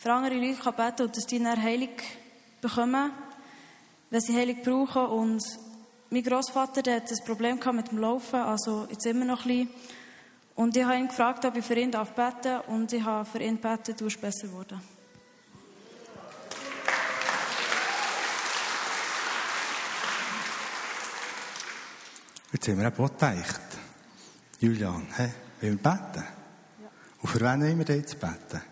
für 0.03 0.13
andere 0.13 0.35
Leute 0.35 0.57
beten 0.57 0.75
kann 0.75 1.07
und 1.07 1.17
dass 1.17 1.27
die 1.27 1.39
dann 1.39 1.63
Heilung 1.63 1.91
bekommen, 2.61 3.13
wenn 4.11 4.21
sie 4.21 4.37
Heilung 4.37 4.61
brauchen. 4.63 5.07
Und 5.07 5.45
mein 6.11 6.25
Großvater 6.25 6.93
hat 6.93 7.09
ein 7.09 7.25
Problem 7.25 7.61
mit 7.73 7.93
dem 7.93 7.99
Laufen, 7.99 8.41
also 8.41 8.89
jetzt 8.91 9.07
immer 9.07 9.25
noch 9.25 9.47
ein 9.47 9.67
bisschen. 9.67 9.71
Und 10.57 10.77
ich 10.77 10.83
habe 10.83 10.97
ihn 10.97 11.07
gefragt, 11.07 11.45
ob 11.45 11.57
ich 11.57 11.65
für 11.65 11.79
ihn 11.79 11.93
beten 11.93 12.15
darf 12.17 12.69
und 12.69 12.93
ich 12.93 13.05
habe 13.05 13.25
für 13.25 13.39
ihn 13.39 13.61
gebeten, 13.61 13.95
du 13.97 14.05
bist 14.07 14.21
besser 14.21 14.49
geworden. 14.49 14.81
Jetzt 22.53 22.69
haben 22.69 22.81
wir 22.81 22.89
auch 22.89 23.09
gedacht, 23.09 23.61
Julian, 24.59 25.07
hey, 25.15 25.31
wollen 25.61 25.81
wir 25.81 25.91
beten? 25.91 26.25
Ja. 26.83 26.89
Und 27.23 27.29
für 27.29 27.41
wen 27.41 27.63
wollen 27.63 27.79
wir 27.79 27.97
jetzt 27.97 28.19
beten? 28.19 28.72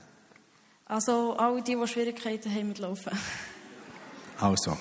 Also, 0.90 1.36
alle 1.36 1.62
die, 1.62 1.76
die 1.76 1.86
Schwierigkeiten 1.86 2.52
haben 2.52 2.66
mit 2.66 2.80
Laufen. 2.80 3.16
Also, 4.40 4.76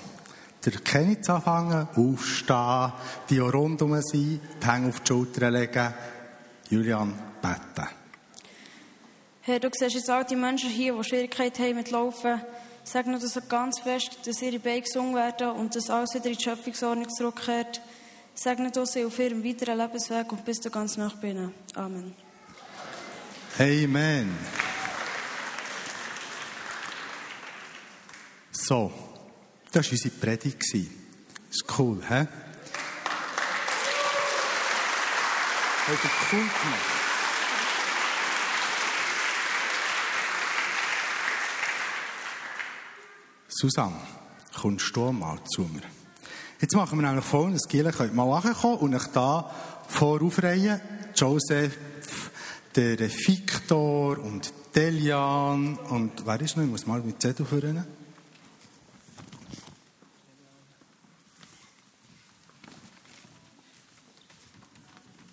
der 0.66 1.22
zu 1.22 1.34
anfangen, 1.34 1.88
aufstehen, 1.96 2.94
die, 3.30 3.36
die 3.36 3.39
rundherum 3.39 4.01
sind, 4.01 4.42
die 4.62 4.68
Hände 4.68 4.89
auf 4.89 5.01
die 5.01 5.08
Schulter 5.08 5.51
legen. 5.51 5.94
Julian, 6.72 7.13
beten. 7.44 7.89
Herr, 9.42 9.60
du 9.60 9.70
siehst 9.72 9.94
jetzt 9.94 10.10
all 10.10 10.25
die 10.25 10.36
Menschen 10.36 10.72
hier, 10.72 10.96
die 10.96 11.04
Schwierigkeiten 11.04 11.63
haben 11.63 11.75
mit 11.75 11.92
Laufen. 11.92 12.42
Sag 12.84 13.06
nur 13.06 13.20
das 13.20 13.39
ganz 13.48 13.80
fest, 13.80 14.18
dass 14.25 14.42
ihre 14.42 14.58
Beine 14.58 14.82
gesungen 14.82 15.13
werden 15.13 15.51
und 15.51 15.75
dass 15.75 15.92
alles 15.92 16.16
wieder 16.16 16.25
in 16.25 16.38
die 16.38 16.44
Schöpfungsordnung 16.44 17.10
zurückkehrt. 17.10 17.82
Segne 18.34 18.72
du 18.72 18.84
sie 18.84 19.06
auf 19.06 19.20
ihrem 19.20 19.44
weiteren 19.44 19.78
Lebensweg 19.78 20.32
und 20.32 20.44
bis 20.44 20.60
du 20.60 20.72
ganz 20.72 20.98
nach 20.98 21.18
binnen. 21.18 21.54
Amen. 21.75 22.16
Amen. 23.60 24.36
So, 28.70 28.92
das 29.72 29.88
war 29.88 29.94
unsere 29.94 30.14
Predigt. 30.14 30.62
Ist 30.76 31.66
cool, 31.80 32.04
hä? 32.08 32.28
Hat 35.88 36.04
er 36.04 36.12
cool 36.32 36.40
gemacht. 36.40 36.90
Susanne, 43.48 43.96
kommst 44.62 44.96
du 44.96 45.12
mal 45.14 45.40
zu 45.46 45.62
mir? 45.64 45.82
Jetzt 46.62 46.76
machen 46.76 47.00
wir 47.00 47.08
nämlich 47.08 47.26
folgendes. 47.26 47.68
Giele 47.68 47.92
könnt 47.92 48.14
mal 48.14 48.32
ankommen 48.32 48.78
und 48.78 48.94
euch 48.94 49.08
da 49.08 49.50
voraufreihen. 49.88 50.80
Joseph, 51.16 51.76
der 52.76 53.00
Victor 53.00 54.20
und 54.20 54.54
Delian 54.76 55.76
und 55.76 56.24
wer 56.24 56.40
ist 56.40 56.56
noch? 56.56 56.64
Ich 56.64 56.70
muss 56.70 56.86
mal 56.86 57.02
mit 57.02 57.20
Zettel 57.20 57.48
führen. 57.48 57.84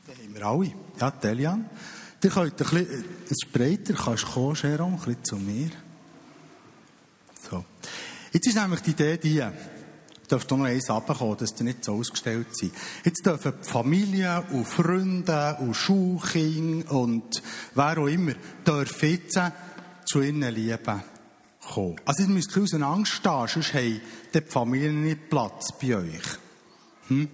Den 0.09 0.17
haben 0.19 0.35
wir 0.35 0.36
alle. 0.47 0.73
Ja, 1.00 1.11
Delian. 1.11 1.69
Ihr 2.23 2.31
könnt 2.31 2.53
ein 2.53 2.57
bisschen, 2.57 3.05
es 3.26 3.31
ist 3.31 3.53
breiter, 3.53 3.95
kannst 3.95 4.25
du 4.25 4.29
kommen, 4.29 4.57
Jerome, 4.61 4.95
ein 4.95 4.99
bisschen 4.99 5.25
zu 5.25 5.37
mir. 5.37 5.71
So. 7.49 7.65
Jetzt 8.33 8.49
ist 8.49 8.57
nämlich 8.57 8.81
die 8.81 8.91
Idee 8.91 9.17
die, 9.17 9.45
dürft 10.29 10.53
auch 10.53 10.57
noch 10.57 10.65
eins 10.65 10.91
runterkommen, 10.91 11.37
dass 11.37 11.55
die 11.55 11.65
nicht 11.65 11.85
so 11.85 11.95
ausgestellt 11.95 12.49
sind. 12.57 12.73
Jetzt 13.05 13.25
dürfen 13.25 13.53
die 13.62 13.69
Familie 13.69 14.45
und 14.50 14.67
Freunde 14.67 15.57
und 15.61 15.75
Schulkinder 15.75 16.91
und 16.93 17.43
wer 17.75 17.99
auch 17.99 18.07
immer, 18.07 18.33
dürfen 18.67 19.11
jetzt 19.11 19.41
zu 20.07 20.21
ihren 20.21 20.43
Lieben 20.43 21.03
kommen. 21.73 21.97
Also 22.05 22.25
ihr 22.25 22.29
müsst 22.29 22.57
aus 22.59 22.75
Angst 22.75 23.12
stehen, 23.12 23.47
sonst 23.47 23.75
haben 23.75 24.00
die 24.35 24.41
Familien 24.41 25.05
nicht 25.05 25.29
Platz 25.29 25.69
bei 25.81 25.97
euch. 25.97 26.38
Hm? 27.09 27.29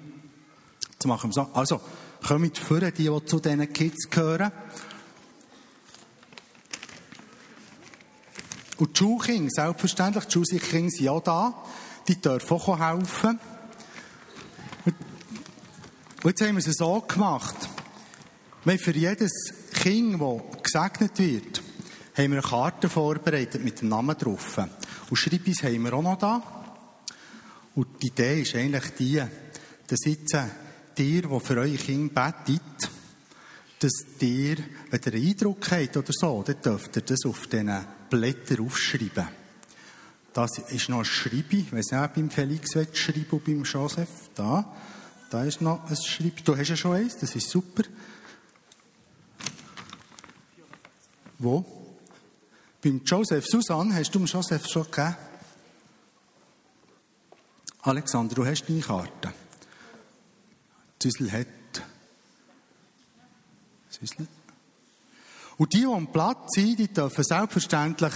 Jetzt 0.92 1.06
machen 1.06 1.30
wir 1.30 1.34
so. 1.34 1.48
Also, 1.54 1.80
kommt 2.26 2.58
vor, 2.58 2.80
die, 2.80 2.90
die 2.92 3.24
zu 3.26 3.40
diesen 3.40 3.72
Kids 3.72 4.10
gehören. 4.10 4.52
Und 8.78 8.94
die 8.94 8.98
Schulkinder, 8.98 9.50
selbstverständlich, 9.50 10.24
die 10.24 10.32
Schulkinder 10.32 10.90
sind 10.90 11.08
auch 11.08 11.22
da 11.22 11.64
die 12.08 12.20
dürfen 12.20 12.56
auch 12.56 12.78
helfen. 12.78 13.38
Und 16.22 16.30
jetzt 16.30 16.40
haben 16.40 16.56
wir 16.56 16.66
es 16.66 16.76
so 16.76 17.00
gemacht. 17.00 17.68
Wir 18.64 18.78
für 18.78 18.92
jedes 18.92 19.32
Kind, 19.72 20.20
das 20.20 20.62
gesegnet 20.62 21.18
wird, 21.18 21.62
haben 22.16 22.30
wir 22.30 22.38
eine 22.38 22.42
Karte 22.42 22.88
vorbereitet 22.88 23.64
mit 23.64 23.80
dem 23.80 23.88
Namen 23.88 24.16
drauf. 24.16 24.58
Und 25.10 25.16
Schreibis 25.16 25.64
haben 25.64 25.82
wir 25.82 25.94
auch 25.94 26.02
noch 26.02 26.18
da. 26.18 26.42
Und 27.74 28.02
die 28.02 28.08
Idee 28.08 28.42
ist 28.42 28.54
eigentlich 28.54 28.94
die, 28.98 29.22
dass 29.86 30.04
jetzt 30.04 30.36
dir, 30.96 31.22
die 31.22 31.40
für 31.40 31.56
eure 31.56 31.76
Kinder 31.76 32.32
betet, 32.46 32.90
dass 33.78 34.04
ihr, 34.20 34.56
wenn 34.90 35.00
ihr 35.04 35.12
einen 35.12 35.28
Eindruck 35.28 35.70
habt 35.70 35.96
oder 35.96 36.12
so, 36.12 36.42
dann 36.42 36.60
dürft 36.60 36.96
ihr 36.96 37.02
das 37.02 37.24
auf 37.26 37.46
diesen 37.46 37.84
Blättern 38.08 38.66
aufschreiben. 38.66 39.28
Das 40.32 40.58
ist 40.58 40.88
noch 40.88 41.00
ein 41.00 41.04
Schreibi. 41.04 41.60
Ich 41.60 41.72
weiß 41.72 41.90
nicht, 41.90 42.14
beim 42.14 42.30
Felix 42.30 42.70
schreiben 42.92 43.26
und 43.30 43.44
beim 43.44 43.64
Joseph. 43.64 44.30
Da. 44.34 44.64
Da 45.30 45.44
ist 45.44 45.60
noch 45.60 45.84
ein 45.88 45.96
Schreibi. 45.96 46.42
Du 46.42 46.56
hast 46.56 46.68
ja 46.68 46.76
schon 46.76 46.94
eins. 46.96 47.18
Das 47.18 47.34
ist 47.36 47.50
super. 47.50 47.82
Wo? 51.38 51.64
Beim 52.82 53.02
Joseph. 53.04 53.46
Susanne, 53.46 53.94
hast 53.94 54.14
du 54.14 54.20
dem 54.20 54.26
Joseph 54.26 54.66
schon 54.68 54.84
gegeben? 54.84 55.16
Alexander, 57.82 58.34
du 58.34 58.46
hast 58.46 58.64
deine 58.68 58.80
Karte. 58.80 59.32
Süssel 61.02 61.32
hat. 61.32 61.46
Süssel. 63.90 64.26
Und 65.58 65.72
die, 65.72 65.80
die 65.80 65.86
am 65.86 66.10
Platz 66.10 66.54
sind, 66.54 66.78
die 66.78 66.88
dürfen 66.88 67.24
selbstverständlich 67.24 68.12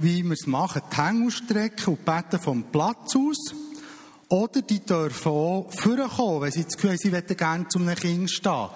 wie 0.00 0.22
wir 0.22 0.32
es 0.32 0.46
machen, 0.46 0.80
die 0.90 0.96
Hänge 0.96 1.26
ausstrecken 1.26 1.94
und 1.94 2.04
beten 2.04 2.40
vom 2.40 2.64
Platz 2.64 3.14
aus. 3.14 3.54
Oder 4.28 4.62
die 4.62 4.80
dürfen 4.80 5.30
auch 5.30 5.70
vorkommen, 5.70 6.40
wenn 6.40 6.52
sie 6.52 6.64
das 6.64 6.74
Gefühl 6.74 6.92
haben, 6.92 7.28
sie 7.28 7.36
gerne 7.36 7.68
zu 7.68 7.78
einem 7.78 7.94
Kind 7.96 8.30
stehen. 8.30 8.68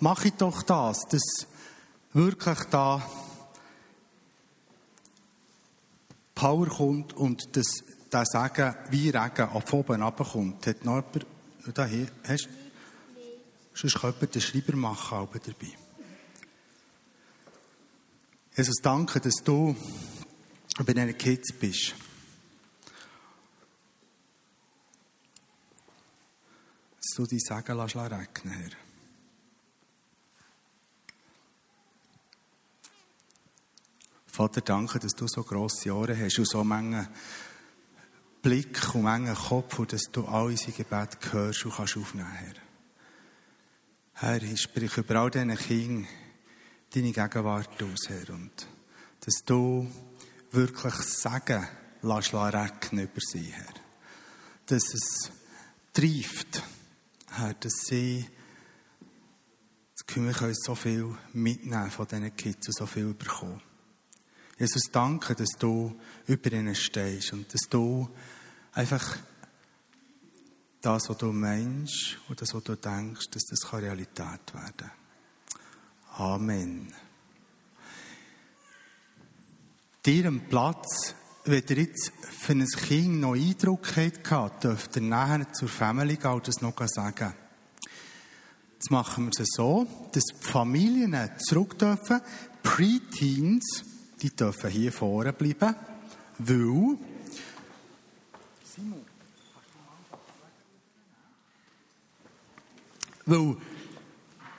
Mach 0.00 0.24
ich 0.24 0.32
doch 0.32 0.62
das, 0.62 0.98
dass 1.08 1.46
wirklich 2.12 2.58
da 2.70 3.06
Power 6.34 6.66
kommt 6.66 7.12
und 7.12 7.56
dass 7.56 7.66
der 8.12 8.24
Segen 8.24 8.74
wie 8.90 9.10
Regen 9.10 9.48
ab 9.48 9.72
oben 9.72 10.02
runterkommt. 10.02 10.66
Hat 10.66 10.84
noch 10.84 11.04
jemand, 11.14 11.26
da 11.74 11.86
hier, 11.86 12.08
hast, 12.26 12.48
sonst 13.74 14.00
kann 14.00 14.12
jemand 14.12 14.34
den 14.34 14.42
Schreiber 14.42 14.76
machen, 14.76 15.18
aber 15.18 15.38
dabei. 15.38 15.76
Jesus, 18.56 18.76
danke, 18.80 19.20
dass 19.20 19.36
du 19.44 19.76
bei 20.84 20.92
diesen 20.92 21.18
Kids 21.18 21.52
bist. 21.52 21.94
Dass 26.96 27.16
du 27.16 27.26
dein 27.26 27.40
Segen 27.40 27.76
lässt 27.76 27.96
regnen, 27.96 28.54
Herr. 28.54 28.70
Vater, 34.26 34.60
danke, 34.62 34.98
dass 34.98 35.12
du 35.12 35.28
so 35.28 35.44
grosse 35.44 35.94
Ohren 35.94 36.18
hast 36.18 36.38
und 36.38 36.48
so 36.48 36.64
Menge 36.64 37.08
Blick 38.42 38.94
und 38.94 39.04
Menge 39.04 39.32
Kopf 39.34 39.78
und 39.78 39.92
dass 39.92 40.10
du 40.10 40.26
all 40.26 40.46
unsere 40.46 40.72
Gebete 40.72 41.18
hörst 41.32 41.64
und 41.64 41.74
kannst 41.74 41.96
aufnehmen, 41.96 42.32
Herr. 42.32 42.63
Herr, 44.16 44.40
ich 44.44 44.62
spreche 44.62 45.00
über 45.00 45.16
all 45.16 45.30
diesen 45.30 45.56
Kindern 45.56 46.06
deine 46.94 47.10
Gegenwart 47.10 47.82
aus, 47.82 48.08
Herr, 48.08 48.32
und 48.32 48.68
dass 49.18 49.42
du 49.44 49.90
wirklich 50.52 50.94
sagen 50.94 51.66
lass 52.02 52.32
regnen 52.32 53.06
über 53.06 53.20
sie, 53.20 53.52
Herr. 53.52 53.74
Dass 54.66 54.94
es 54.94 55.32
trifft, 55.92 56.62
Herr, 57.32 57.54
dass 57.54 57.72
sie 57.86 58.24
das 59.94 60.06
Gefühl, 60.06 60.26
wir 60.26 60.32
können 60.32 60.54
so 60.54 60.76
viel 60.76 61.16
mitnehmen 61.32 61.90
von 61.90 62.06
diesen 62.06 62.36
Kids 62.36 62.68
und 62.68 62.76
so 62.76 62.86
viel 62.86 63.14
bekommen. 63.14 63.60
Jesus, 64.60 64.84
danke, 64.92 65.34
dass 65.34 65.50
du 65.58 66.00
über 66.28 66.52
ihnen 66.52 66.76
stehst 66.76 67.32
und 67.32 67.52
dass 67.52 67.62
du 67.68 68.08
einfach 68.74 69.16
das, 70.84 71.08
was 71.08 71.16
du 71.16 71.32
meinst 71.32 72.18
und 72.28 72.40
das, 72.40 72.54
was 72.54 72.62
du 72.62 72.76
denkst, 72.76 73.30
dass 73.30 73.44
das 73.44 73.72
Realität 73.72 74.52
werden 74.52 74.74
kann. 74.76 74.90
Amen. 76.16 76.92
Ihrem 80.06 80.46
Platz, 80.48 81.14
wenn 81.46 81.64
ihr 81.68 81.78
jetzt 81.78 82.12
für 82.42 82.52
ein 82.52 82.66
Kind 82.66 83.20
noch 83.20 83.34
Eindruck 83.34 83.88
habt, 84.30 84.64
dürft 84.64 84.96
ihr 84.96 85.02
nachher 85.02 85.50
zur 85.52 85.68
Family 85.68 86.16
gehen 86.16 86.40
das 86.44 86.60
noch 86.60 86.74
sagen. 86.86 87.32
Jetzt 88.74 88.90
machen 88.90 89.24
wir 89.24 89.40
es 89.40 89.48
so, 89.56 89.86
dass 90.12 90.24
die 90.24 90.46
Familien 90.46 91.30
zurück 91.38 91.78
dürfen. 91.78 92.20
Preteens, 92.62 93.82
die 94.20 94.36
dürfen 94.36 94.70
hier 94.70 94.92
vorne 94.92 95.32
bleiben, 95.32 95.74
weil 96.38 96.98
Weil, 103.26 103.56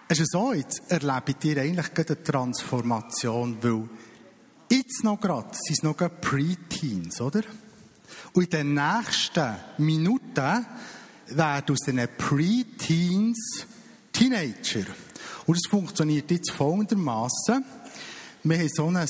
es 0.07 0.19
ist 0.19 0.31
so, 0.31 0.53
jetzt 0.53 0.83
erlebt 0.89 1.43
ihr 1.45 1.57
eigentlich 1.61 1.93
gerade 1.93 2.13
eine 2.13 2.23
Transformation, 2.23 3.57
weil 3.61 3.89
jetzt 4.69 5.03
noch 5.03 5.19
gerade, 5.19 5.49
sind 5.53 5.77
es 5.77 5.83
noch 5.83 5.97
gerade 5.97 6.15
Preteens, 6.21 7.21
oder? 7.21 7.41
Und 8.33 8.43
in 8.43 8.49
den 8.49 8.73
nächsten 8.73 9.55
Minuten 9.77 10.65
werden 11.27 11.73
aus 11.73 11.79
diesen 11.79 12.07
Preteens 12.17 13.65
Teenager. 14.11 14.85
Und 15.45 15.57
es 15.57 15.69
funktioniert 15.69 16.31
jetzt 16.31 16.51
folgendermaßen. 16.51 17.65
Wir 18.43 18.59
haben 18.59 18.69
so 18.69 18.87
ein, 18.87 19.07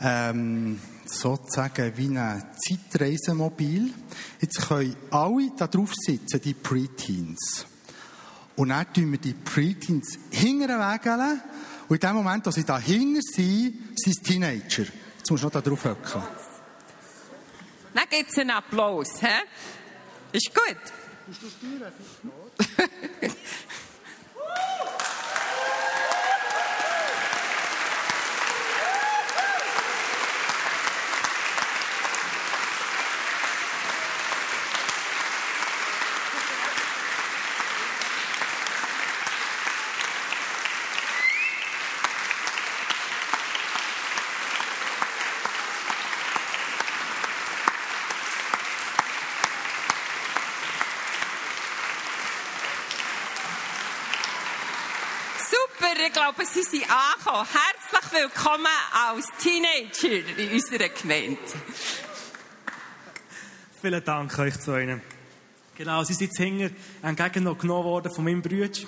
ähm, 0.00 0.78
sozusagen 1.06 1.96
wie 1.96 2.16
ein 2.16 2.44
Zeitreisemobil. 2.56 3.92
Jetzt 4.40 4.68
können 4.68 4.94
alle 5.10 5.50
da 5.56 5.66
drauf 5.66 5.92
sitzen, 5.94 6.40
die 6.40 6.54
Preteens. 6.54 7.66
Und 8.58 8.70
dann 8.70 8.92
tun 8.92 9.12
wir 9.12 9.18
die 9.18 9.34
Preteens 9.34 10.18
hingern 10.32 10.80
wegeln. 10.80 11.40
Und 11.88 11.94
in 11.94 12.00
dem 12.00 12.16
Moment, 12.16 12.44
als 12.44 12.56
sie 12.56 12.64
da 12.64 12.80
hinger 12.80 13.20
sind, 13.22 13.96
sind 13.96 14.16
es 14.16 14.22
Teenager. 14.22 14.84
Jetzt 15.16 15.30
musst 15.30 15.44
du 15.44 15.46
noch 15.46 15.52
da 15.52 15.60
drauf 15.60 15.84
hocken. 15.84 16.22
Dann 17.94 18.04
gibt 18.10 18.30
es 18.30 18.38
einen 18.38 18.50
Applaus. 18.50 19.20
He? 19.20 19.28
Ist 20.32 20.52
gut. 20.52 20.76
Super, 21.30 21.92
ich 23.20 23.32
glaube, 56.34 56.50
Sie 56.52 56.62
sind 56.62 56.84
angekommen. 56.90 57.46
Herzlich 57.46 58.22
willkommen 58.22 58.66
als 58.92 59.26
Teenager 59.38 60.38
in 60.38 60.52
unserer 60.52 60.88
Gemeinde. 60.90 61.38
Vielen 63.80 64.04
Dank 64.04 64.38
euch 64.38 64.60
zu 64.60 64.78
Ihnen. 64.78 65.00
Genau, 65.76 66.04
Sie 66.04 66.14
sind 66.14 66.36
hinten 66.36 66.76
entgegen 67.02 67.44
noch 67.44 67.56
genommen 67.56 67.84
worden 67.84 68.12
von 68.14 68.24
meinem 68.24 68.42
Bruder 68.42 68.78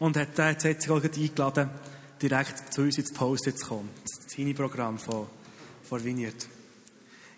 und 0.00 0.16
hat 0.16 0.38
äh, 0.38 0.50
jetzt 0.50 0.90
eingeladen, 0.90 1.70
direkt 2.20 2.72
zu 2.72 2.82
uns 2.82 2.98
ins 2.98 3.12
Post 3.12 3.44
zu 3.44 3.66
kommen. 3.66 3.90
Das 4.02 4.26
Teenie-Programm 4.34 4.98
von, 4.98 5.28
von 5.88 6.02
Vineyard. 6.02 6.48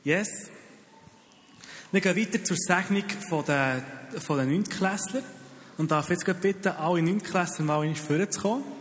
Yes. 0.04 0.48
Wir 1.92 2.00
gehen 2.00 2.16
weiter 2.16 2.42
zur 2.42 2.56
Segnung 2.56 3.04
von 3.28 3.44
den, 3.44 3.82
von 4.20 4.38
den 4.38 4.52
9. 4.52 4.64
Klässlern. 4.64 5.24
Und 5.76 5.90
darf 5.90 6.08
jetzt 6.08 6.24
bitten, 6.40 6.68
alle 6.68 7.02
9. 7.02 7.22
Klässler 7.22 7.64
mal 7.64 7.84
in 7.84 7.94
die 7.94 8.30
zu 8.30 8.40
kommen. 8.40 8.79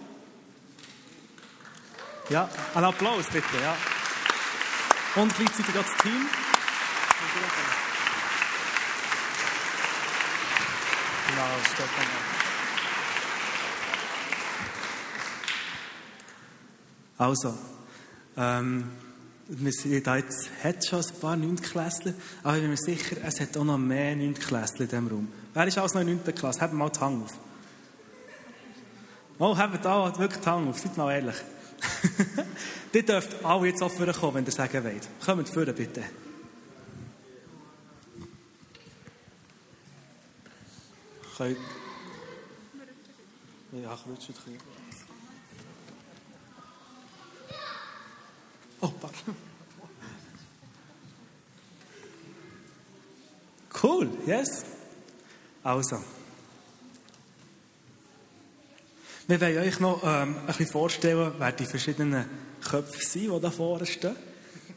Ja, 2.30 2.48
ein 2.76 2.84
Applaus 2.84 3.26
bitte, 3.26 3.48
ja. 3.60 3.76
Und 5.16 5.36
gleichzeitig 5.36 5.76
auch 5.76 5.84
das 5.84 5.98
Team. 6.04 6.28
Genau, 11.28 11.44
Stefan. 11.74 12.06
Also, 17.18 17.58
ähm, 18.38 18.92
wir 19.48 19.72
sind 19.72 20.06
jetzt, 20.06 20.50
hat 20.64 20.86
schon 20.86 21.00
ein 21.00 21.20
paar 21.20 21.36
Neuntklässler, 21.36 22.14
aber 22.44 22.58
ich 22.58 22.62
bin 22.62 22.70
mir 22.70 22.78
sicher, 22.78 23.16
es 23.24 23.40
hat 23.40 23.58
auch 23.58 23.64
noch 23.64 23.80
mehr 23.80 24.16
Neuntklässler 24.16 24.82
in 24.82 24.88
diesem 24.88 25.08
Raum. 25.08 25.28
Wer 25.56 25.66
ist 25.66 25.80
alles 25.80 25.96
noch 25.96 26.02
in 26.02 26.08
der 26.08 26.16
9. 26.18 26.36
Klasse? 26.36 26.62
Habt 26.62 26.74
mal 26.74 26.92
die 26.92 27.00
Hand 27.00 27.24
auf. 27.24 27.34
Oh, 29.40 29.58
habt 29.58 29.84
da 29.84 30.20
wirklich 30.20 30.42
die 30.42 30.48
Hand 30.48 30.70
auf, 30.70 30.78
seid 30.78 30.96
mal 30.96 31.12
ehrlich. 31.12 31.36
die 32.94 33.06
dürft 33.06 33.44
alle 33.44 33.68
jetzt 33.68 33.82
auch 33.82 33.92
kommen, 33.96 34.36
wenn 34.36 34.46
ihr 34.46 34.52
sagen 34.52 34.84
wollt. 34.84 35.08
Kommt 35.24 35.50
vorne 35.50 35.74
bitte. 35.74 36.04
Könnt... 41.38 41.58
Ja, 43.72 43.94
ich 43.94 44.06
rutsche 44.06 44.34
ein. 44.48 44.58
Oh, 48.82 48.88
pardon. 49.00 49.36
Cool, 53.82 54.10
yes. 54.26 54.66
Also. 55.64 55.98
Wir 59.30 59.40
wollen 59.42 59.58
euch 59.60 59.80
noch 59.80 60.02
ähm, 60.04 60.38
ein 60.38 60.46
bisschen 60.48 60.66
vorstellen, 60.66 61.34
wer 61.38 61.52
die 61.52 61.68
verschiedenen 61.68 62.26
Köpfe 62.68 63.06
sind, 63.06 63.32
die 63.32 63.40
da 63.40 63.52
vorne 63.52 63.86
stehen. 63.86 64.16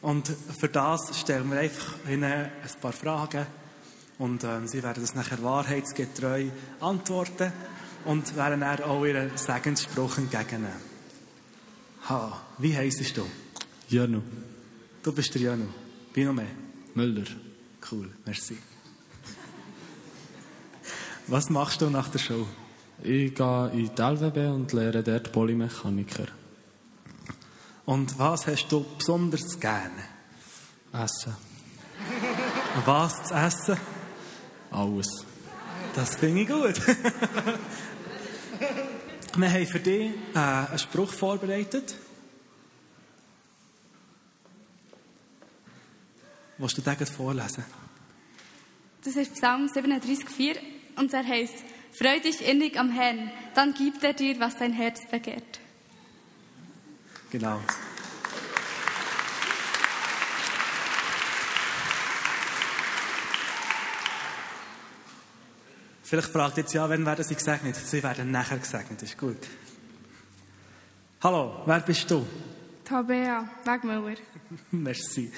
Und 0.03 0.31
für 0.59 0.69
das 0.69 1.19
stellen 1.19 1.51
wir 1.51 1.59
einfach 1.59 1.95
ihnen 2.07 2.25
ein 2.25 2.81
paar 2.83 2.93
Fragen. 2.93 3.47
Und 4.19 4.45
ähm, 4.45 4.69
sie 4.69 4.83
werden 4.83 5.03
das 5.03 5.15
nachher 5.15 5.43
wahrheitsgetreu 5.43 6.51
antworten 6.81 7.51
und 8.05 8.37
werden 8.37 8.61
dann 8.61 8.83
auch 8.83 9.07
ihren 9.07 9.35
Segensspruch 9.39 10.19
entgegennehmen. 10.19 10.77
Ha, 12.11 12.43
wie 12.59 12.77
heisst 12.77 13.17
du? 13.17 13.25
Janu. 13.89 14.21
Du 15.03 15.13
bist 15.13 15.35
der 15.35 15.41
Janu. 15.41 15.69
Wie 16.13 16.27
noch 16.27 16.35
mehr? 16.35 16.45
Müller. 16.93 17.25
Cool, 17.91 18.11
merci. 18.27 18.59
Was 21.27 21.49
machst 21.49 21.81
du 21.81 21.89
nach 21.89 22.11
der 22.11 22.19
Show? 22.19 22.47
Ich 23.05 23.35
gehe 23.35 23.71
in 23.73 23.91
die 23.95 24.01
LWB 24.01 24.37
und 24.55 24.73
lehre 24.73 25.03
dort 25.03 25.33
Polymechaniker. 25.33 26.27
Und 27.85 28.17
was 28.17 28.47
hast 28.47 28.69
du 28.69 28.85
besonders 28.97 29.59
gerne? 29.59 30.05
Essen. 30.93 31.37
Was 32.85 33.25
zu 33.25 33.35
essen? 33.35 33.77
Alles. 34.71 35.27
Das 35.95 36.15
finde 36.15 36.43
ich 36.43 36.49
gut. 36.49 36.81
Wir 39.37 39.51
haben 39.51 39.67
für 39.67 39.81
dich 39.81 40.13
äh, 40.35 40.39
einen 40.39 40.79
Spruch 40.79 41.11
vorbereitet. 41.11 41.97
Willst 46.59 46.79
du 46.79 46.83
den 46.83 47.07
vorlesen? 47.07 47.65
Das 49.05 49.17
ist 49.17 49.35
Psalm 49.35 49.67
37,4 49.67 50.59
und 50.97 51.13
er 51.13 51.27
heißt: 51.27 51.65
Freu 51.93 52.21
dich 52.21 52.47
innig 52.47 52.79
am 52.79 52.91
Herrn, 52.91 53.31
dann 53.55 53.75
gibt 53.75 54.03
er 54.03 54.15
dir, 54.15 54.41
was 54.41 54.57
dein 54.57 54.73
Herz 54.73 55.07
begehrt. 55.11 55.61
Genau. 57.31 57.61
Vielleicht 66.03 66.29
fragt 66.29 66.57
jetzt 66.59 66.75
ja, 66.75 66.89
wann 66.89 67.07
werden 67.07 67.25
sie 67.25 67.35
gesegnet? 67.35 67.77
Sie 67.77 68.03
werden 68.03 68.31
nachher 68.31 68.59
gesegnet, 68.59 69.03
ist 69.03 69.17
gut. 69.17 69.39
Hallo, 71.23 71.63
wer 71.67 71.81
bist 71.81 72.11
du? 72.11 72.27
Tabea, 72.85 73.49
Wegmauer. 73.65 74.17
Merci. 74.71 75.33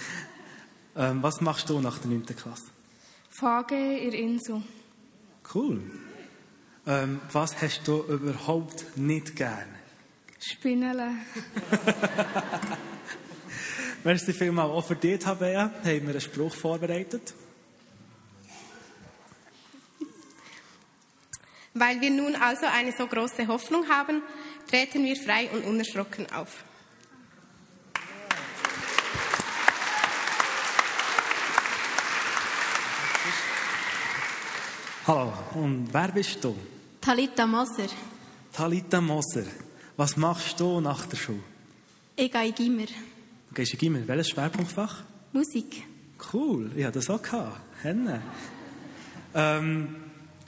Ähm, 0.96 1.22
was 1.22 1.40
machst 1.40 1.68
du 1.68 1.80
nach 1.80 1.98
der 1.98 2.10
9. 2.10 2.26
Klasse? 2.26 2.70
Fage 3.28 3.98
in 3.98 4.12
Insel. 4.12 4.62
Cool. 5.54 5.80
Ähm, 6.86 7.22
was 7.32 7.60
hast 7.62 7.88
du 7.88 8.02
überhaupt 8.02 8.96
nicht 8.96 9.36
gern? 9.36 9.74
Spinnele. 10.38 11.12
Merci 14.04 14.34
vielmals. 14.34 14.70
Auch 14.70 14.86
für 14.86 14.94
dich, 14.94 15.18
Tabea, 15.18 15.62
haben 15.62 15.84
wir 15.84 16.10
einen 16.10 16.20
Spruch 16.20 16.54
vorbereitet. 16.54 17.32
Weil 21.72 22.02
wir 22.02 22.10
nun 22.10 22.36
also 22.36 22.66
eine 22.66 22.92
so 22.92 23.06
große 23.06 23.48
Hoffnung 23.48 23.88
haben, 23.88 24.22
treten 24.68 25.04
wir 25.04 25.16
frei 25.16 25.48
und 25.54 25.64
unerschrocken 25.64 26.30
auf. 26.32 26.64
Hallo, 35.06 35.32
und 35.54 35.88
wer 35.92 36.08
bist 36.08 36.44
du? 36.44 36.54
Talita 37.04 37.46
Moser. 37.46 37.90
Talita 38.50 38.98
Moser. 38.98 39.44
Was 39.94 40.16
machst 40.16 40.58
du 40.58 40.80
nach 40.80 41.04
der 41.04 41.18
Schule? 41.18 41.42
Ich 42.16 42.32
gehe 42.32 42.46
in 42.46 42.54
Gimmer. 42.54 42.86
Du 42.86 43.54
gehst 43.54 43.74
in 43.74 43.78
Gimmer. 43.78 44.08
Welches 44.08 44.30
Schwerpunktfach? 44.30 45.02
Musik. 45.34 45.84
Cool, 46.32 46.72
ich 46.74 46.82
hatte 46.82 47.00
das 47.00 47.10
auch. 47.10 47.20
Gehabt. 47.20 47.60
Henne. 47.82 48.22
Ähm, 49.34 49.96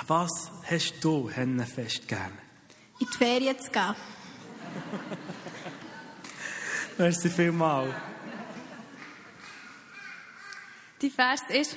was 0.06 0.50
hast 0.70 0.94
du 1.02 1.28
Hennenfest 1.28 2.08
gern? 2.08 2.32
In 3.00 3.06
die 3.06 3.18
Ferien 3.18 3.58
zu 3.60 3.70
gehen. 3.70 3.94
Merci 6.96 7.28
vielmals. 7.28 7.92
Die 11.02 11.10
Vers 11.10 11.42
ist, 11.50 11.76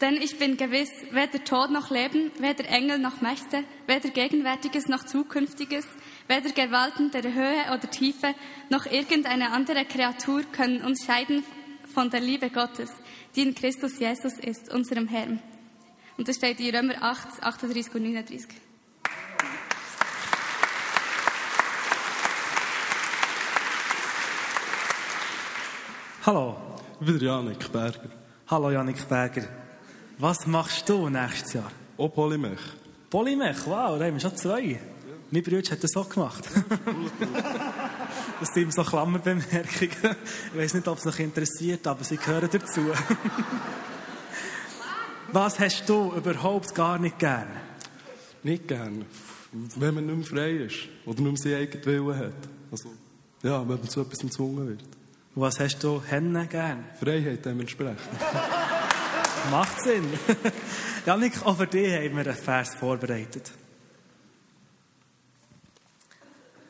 denn 0.00 0.16
ich 0.16 0.38
bin 0.38 0.56
gewiss, 0.56 0.90
weder 1.10 1.42
Tod 1.42 1.70
noch 1.70 1.90
Leben, 1.90 2.30
weder 2.38 2.68
Engel 2.68 2.98
noch 2.98 3.22
Mächte, 3.22 3.64
weder 3.86 4.10
Gegenwärtiges 4.10 4.88
noch 4.88 5.04
Zukünftiges, 5.04 5.86
weder 6.28 6.50
Gewalten 6.50 7.10
der 7.10 7.22
Höhe 7.32 7.72
oder 7.72 7.90
Tiefe, 7.90 8.34
noch 8.68 8.84
irgendeine 8.86 9.52
andere 9.52 9.84
Kreatur 9.84 10.42
können 10.52 10.82
uns 10.82 11.04
scheiden 11.04 11.44
von 11.94 12.10
der 12.10 12.20
Liebe 12.20 12.50
Gottes, 12.50 12.90
die 13.34 13.42
in 13.42 13.54
Christus 13.54 13.98
Jesus 13.98 14.34
ist, 14.38 14.72
unserem 14.72 15.08
Herrn. 15.08 15.40
Und 16.18 16.28
das 16.28 16.36
steht 16.36 16.60
in 16.60 16.74
Römer 16.74 17.02
8, 17.02 17.42
38 17.42 17.94
und 17.94 18.02
39. 18.02 18.46
Hallo. 26.26 26.56
Ich 27.00 27.06
bin 27.06 27.20
Janik 27.20 27.70
Berger. 27.70 28.10
Hallo 28.48 28.70
Janik 28.70 29.08
Berger. 29.08 29.65
Was 30.18 30.46
machst 30.46 30.88
du 30.88 31.08
nächstes 31.10 31.52
Jahr? 31.54 31.70
Auch 31.98 32.08
Polymech. 32.08 32.60
Polymech, 33.10 33.66
wow, 33.66 33.98
da 33.98 34.06
haben 34.06 34.14
wir 34.14 34.20
schon 34.20 34.36
zwei. 34.36 34.80
Mein 35.30 35.42
Bruder 35.42 35.70
hat 35.70 35.82
das 35.82 35.90
so 35.90 36.04
gemacht. 36.04 36.44
das 38.40 38.48
sind 38.54 38.72
so 38.72 38.82
Klammerbemerkungen. 38.82 40.16
Ich 40.52 40.58
weiß 40.58 40.74
nicht, 40.74 40.88
ob 40.88 40.98
es 40.98 41.06
euch 41.06 41.20
interessiert, 41.20 41.86
aber 41.86 42.02
sie 42.04 42.16
gehören 42.16 42.48
dazu. 42.50 42.80
Was 45.32 45.58
hast 45.58 45.86
du 45.88 46.12
überhaupt 46.16 46.74
gar 46.74 46.98
nicht 46.98 47.18
gern? 47.18 47.48
Nicht 48.42 48.68
gern. 48.68 49.04
Wenn 49.52 49.94
man 49.94 50.06
nicht 50.06 50.16
mehr 50.16 50.26
frei 50.26 50.50
ist. 50.52 50.88
Oder 51.04 51.20
nicht 51.22 51.44
mehr 51.44 51.58
seinen 51.58 51.62
eigenen 51.62 51.84
Willen 51.84 52.18
hat. 52.18 52.48
Also, 52.70 52.90
ja, 53.42 53.60
wenn 53.60 53.78
man 53.78 53.88
zu 53.88 54.00
etwas 54.00 54.18
gezwungen 54.20 54.68
wird. 54.68 54.82
Und 55.34 55.42
was 55.42 55.60
hast 55.60 55.82
du 55.82 56.02
Hennen 56.06 56.48
gern? 56.48 56.84
Freiheit 56.98 57.44
dementsprechend. 57.44 57.98
Macht 59.50 59.80
Sinn. 59.80 60.18
Janik, 61.06 61.44
auch 61.44 61.56
für 61.56 61.66
dich 61.66 61.92
haben 61.92 62.16
wir 62.16 62.26
einen 62.26 62.34
Vers 62.34 62.74
vorbereitet. 62.74 63.52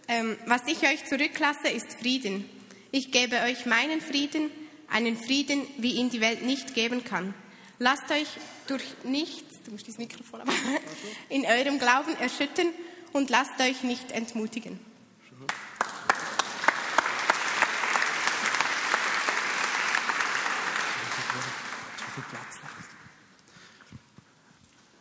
Ähm, 0.09 0.37
was 0.47 0.63
ich 0.67 0.83
euch 0.83 1.05
zurücklasse, 1.07 1.69
ist 1.69 1.95
Frieden. 1.95 2.45
Ich 2.93 3.11
gebe 3.11 3.37
euch 3.41 3.67
meinen 3.67 4.01
Frieden, 4.01 4.51
einen 4.89 5.17
Frieden, 5.17 5.63
wie 5.79 5.95
ihn 5.95 6.11
die 6.11 6.21
Welt 6.21 6.43
nicht 6.43 6.75
geben 6.75 7.03
kann. 7.03 7.35
Lasst 7.79 8.11
euch 8.11 8.29
durch 8.67 8.85
nichts, 9.05 9.63
du 9.65 9.73
musst 9.73 9.89
das 9.89 9.99
Mikrofon 9.99 10.43
aber, 10.43 10.53
in 11.29 11.45
eurem 11.45 11.79
Glauben 11.79 12.15
erschüttern 12.17 12.69
und 13.13 13.31
lasst 13.31 13.59
euch 13.61 13.83
nicht 13.83 14.13
entmutigen. 14.13 14.79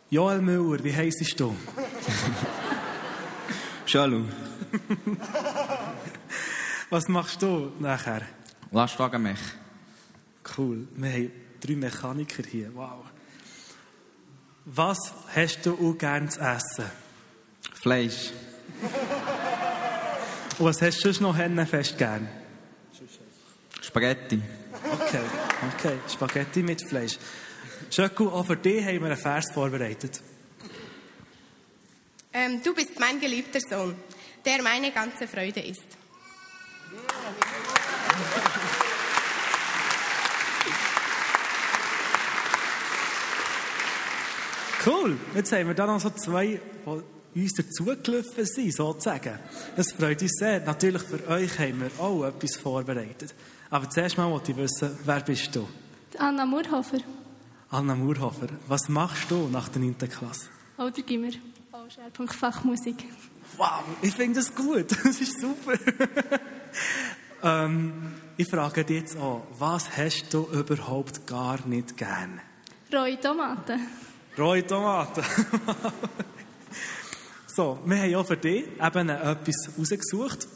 Joel 0.08 0.40
Müller, 0.40 0.84
wie 0.84 0.94
heisst 0.94 1.40
du? 1.40 1.56
Schalu. 3.86 4.24
Was 6.90 7.08
machst 7.08 7.42
du 7.42 7.72
nachher? 7.80 8.22
Lastwagenmech. 8.70 9.40
Cool. 10.56 10.86
Wir 10.94 11.10
haben 11.10 11.32
drei 11.60 11.74
Mechaniker 11.74 12.44
hier. 12.48 12.72
Wow. 12.74 13.04
Was 14.64 14.98
hast 15.34 15.66
du 15.66 15.74
auch 15.74 15.98
gern 15.98 16.30
zu 16.30 16.38
essen? 16.40 16.84
Fleisch. 17.74 18.30
Und 20.58 20.64
was 20.66 20.82
hast 20.82 20.98
du 20.98 21.02
sonst 21.02 21.20
noch 21.20 21.36
Hennenfest 21.36 21.98
gern? 21.98 22.28
Spaghetti. 23.80 24.40
Okay, 24.92 25.20
okay. 25.74 25.98
Spaghetti 26.08 26.62
mit 26.62 26.88
Fleisch. 26.88 27.18
Schöcku, 27.90 28.28
auch 28.28 28.46
für 28.46 28.56
dich 28.56 28.84
haben 28.84 29.00
wir 29.00 29.06
einen 29.06 29.16
Vers 29.16 29.52
vorbereitet. 29.52 30.20
Ähm, 32.32 32.60
du 32.62 32.74
bist 32.74 32.98
mein 33.00 33.18
geliebter 33.20 33.60
Sohn, 33.60 33.94
der 34.44 34.62
meine 34.62 34.92
ganze 34.92 35.26
Freude 35.26 35.60
ist. 35.60 35.82
Cool. 44.86 45.16
Jetzt 45.34 45.50
haben 45.52 45.66
wir 45.66 45.74
da 45.74 45.86
noch 45.86 46.00
so 46.00 46.10
zwei, 46.10 46.60
die 47.34 47.42
uns 47.42 47.54
dazugelaufen 47.54 48.46
sind, 48.46 48.72
sozusagen. 48.72 49.38
Das 49.74 49.92
freut 49.92 50.22
uns 50.22 50.32
sehr. 50.38 50.60
Natürlich 50.60 51.02
für 51.02 51.26
euch 51.28 51.58
haben 51.58 51.80
wir 51.80 51.90
auch 52.04 52.24
etwas 52.24 52.56
vorbereitet. 52.56 53.34
Aber 53.68 53.90
zuerst 53.90 54.16
mal 54.16 54.30
wollte 54.30 54.52
ich 54.52 54.58
wissen, 54.58 54.96
wer 55.04 55.20
bist 55.20 55.56
du? 55.56 55.66
Anna 56.18 56.46
Murhofer. 56.46 56.98
Anna 57.70 57.96
Murhofer, 57.96 58.48
was 58.68 58.88
machst 58.88 59.30
du 59.30 59.48
nach 59.48 59.68
der 59.68 59.82
9. 59.82 59.98
Klasse? 59.98 60.48
Oder 60.78 61.02
Gimmer. 61.02 61.30
Auch 61.72 61.90
Schwerpunkt 61.90 62.34
Fachmusik. 62.34 63.04
Wow, 63.56 63.82
ich 64.02 64.14
finde 64.14 64.40
das 64.40 64.54
gut. 64.54 64.86
Das 65.04 65.20
ist 65.20 65.40
super. 65.40 65.72
ähm, 67.42 68.14
ich 68.36 68.48
frage 68.48 68.84
dich 68.84 69.00
jetzt 69.00 69.16
auch, 69.16 69.46
was 69.58 69.96
hast 69.96 70.32
du 70.32 70.46
überhaupt 70.52 71.26
gar 71.26 71.66
nicht 71.66 71.96
gern? 71.96 72.40
Rohe 72.92 73.18
Tomaten. 73.18 73.80
Rohe 74.38 74.64
Tomaten. 74.64 75.24
so, 77.46 77.80
wir 77.84 77.98
haben 77.98 78.14
auch 78.14 78.26
für 78.26 78.36
dich 78.36 78.64
eben 78.80 79.08
etwas 79.08 79.70
rausgesucht. 79.76 80.46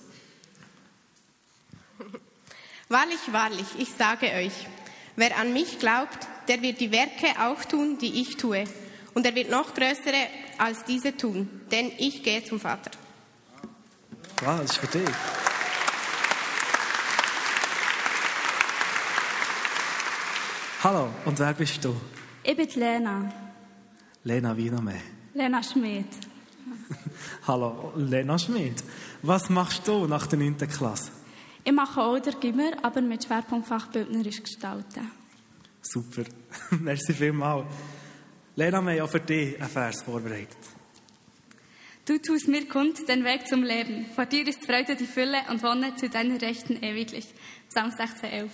Wahrlich, 2.89 3.33
wahrlich, 3.33 3.67
ich 3.79 3.93
sage 3.93 4.27
euch, 4.27 4.67
wer 5.17 5.37
an 5.39 5.53
mich 5.53 5.79
glaubt, 5.79 6.19
der 6.49 6.63
wird 6.63 6.81
die 6.81 6.93
Werke 6.93 7.29
auch 7.41 7.65
tun, 7.65 7.99
die 7.99 8.21
ich 8.21 8.37
tue. 8.37 8.65
Und 9.15 9.27
er 9.27 9.35
wird 9.35 9.51
noch 9.51 9.75
größere 9.75 10.27
als 10.59 10.85
diese 10.85 11.17
tun, 11.17 11.63
denn 11.71 11.93
ich 11.99 12.23
gehe 12.23 12.45
zum 12.45 12.61
Vater. 12.61 12.91
Wow, 14.43 14.61
das 14.61 14.71
ist 14.73 14.77
für 14.79 14.99
dich. 14.99 15.09
Hallo, 20.83 21.09
und 21.27 21.39
wer 21.39 21.53
bist 21.53 21.85
du? 21.85 21.95
Ich 22.43 22.57
bin 22.57 22.69
Lena. 22.75 23.33
Lena 24.25 24.57
wie 24.57 24.71
noch 24.71 24.81
mehr? 24.81 25.03
Lena 25.35 25.63
Schmidt. 25.63 26.07
Hallo, 27.47 27.93
Lena 27.97 28.39
Schmidt. 28.39 28.83
Was 29.23 29.51
machst 29.51 29.87
du 29.87 30.07
nach 30.07 30.27
der 30.27 30.39
9. 30.39 30.57
Klasse? 30.69 31.11
Ich 31.63 31.73
mache 31.73 32.01
auch 32.01 32.19
der 32.19 32.35
Gimmer, 32.35 32.73
aber 32.83 33.01
mit 33.01 33.25
Schwerpunkt 33.25 33.69
Fachbildnerisch 33.69 34.43
gestalten. 34.43 35.11
Super. 35.83 36.25
Merci 36.81 37.13
vielmals. 37.13 37.67
Lena, 38.57 38.81
wir 38.83 38.93
haben 38.93 39.01
auch 39.01 39.11
für 39.11 39.21
dich 39.21 39.61
einen 39.61 39.69
Vers 39.69 40.03
vorbereitet. 40.03 40.57
Du 42.07 42.19
tust 42.19 42.49
mir 42.49 42.67
kund 42.67 43.09
den 43.09 43.25
Weg 43.25 43.47
zum 43.47 43.63
Leben. 43.63 44.07
Vor 44.15 44.27
dir 44.27 44.47
ist 44.49 44.65
Freude 44.65 44.97
die 44.97 45.07
Fülle 45.07 45.39
und 45.49 45.63
Wonne 45.63 45.95
zu 45.97 46.09
deiner 46.09 46.41
Rechten 46.41 46.83
ewiglich. 46.83 47.27
Psalm 47.69 47.91
16, 47.91 48.31
11. 48.31 48.51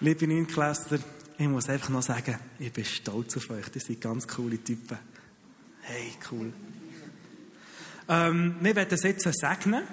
Liebe 0.00 0.28
Neunklässler, 0.28 0.98
ich 1.38 1.48
muss 1.48 1.68
einfach 1.68 1.88
noch 1.90 2.02
sagen, 2.02 2.36
ich 2.58 2.72
bin 2.72 2.84
stolz 2.84 3.36
auf 3.36 3.48
euch. 3.50 3.66
Ihr 3.72 3.80
seid 3.80 4.00
ganz 4.00 4.26
coole 4.26 4.62
Typen. 4.62 4.98
Hey, 5.82 6.12
cool. 6.32 6.52
Ähm, 8.08 8.56
wir 8.60 8.74
werden 8.74 8.94
es 8.94 9.02
jetzt 9.04 9.22
segnen. 9.22 9.84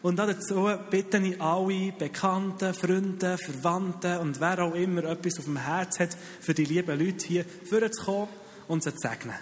Und 0.00 0.16
dazu 0.16 0.68
bitte 0.90 1.18
ich 1.18 1.40
alle 1.40 1.92
Bekannten, 1.92 2.74
Freunde, 2.74 3.38
Verwandten 3.38 4.18
und 4.18 4.40
wer 4.40 4.58
auch 4.60 4.74
immer 4.74 5.04
etwas 5.04 5.38
auf 5.38 5.46
dem 5.46 5.56
Herz 5.56 5.98
hat, 5.98 6.16
für 6.40 6.52
die 6.52 6.64
lieben 6.64 6.98
Leute 6.98 7.26
hier 7.26 7.44
vorzukommen 7.44 8.28
und 8.68 8.82
sie 8.82 8.92
zu 8.94 8.98
segnen. 8.98 9.36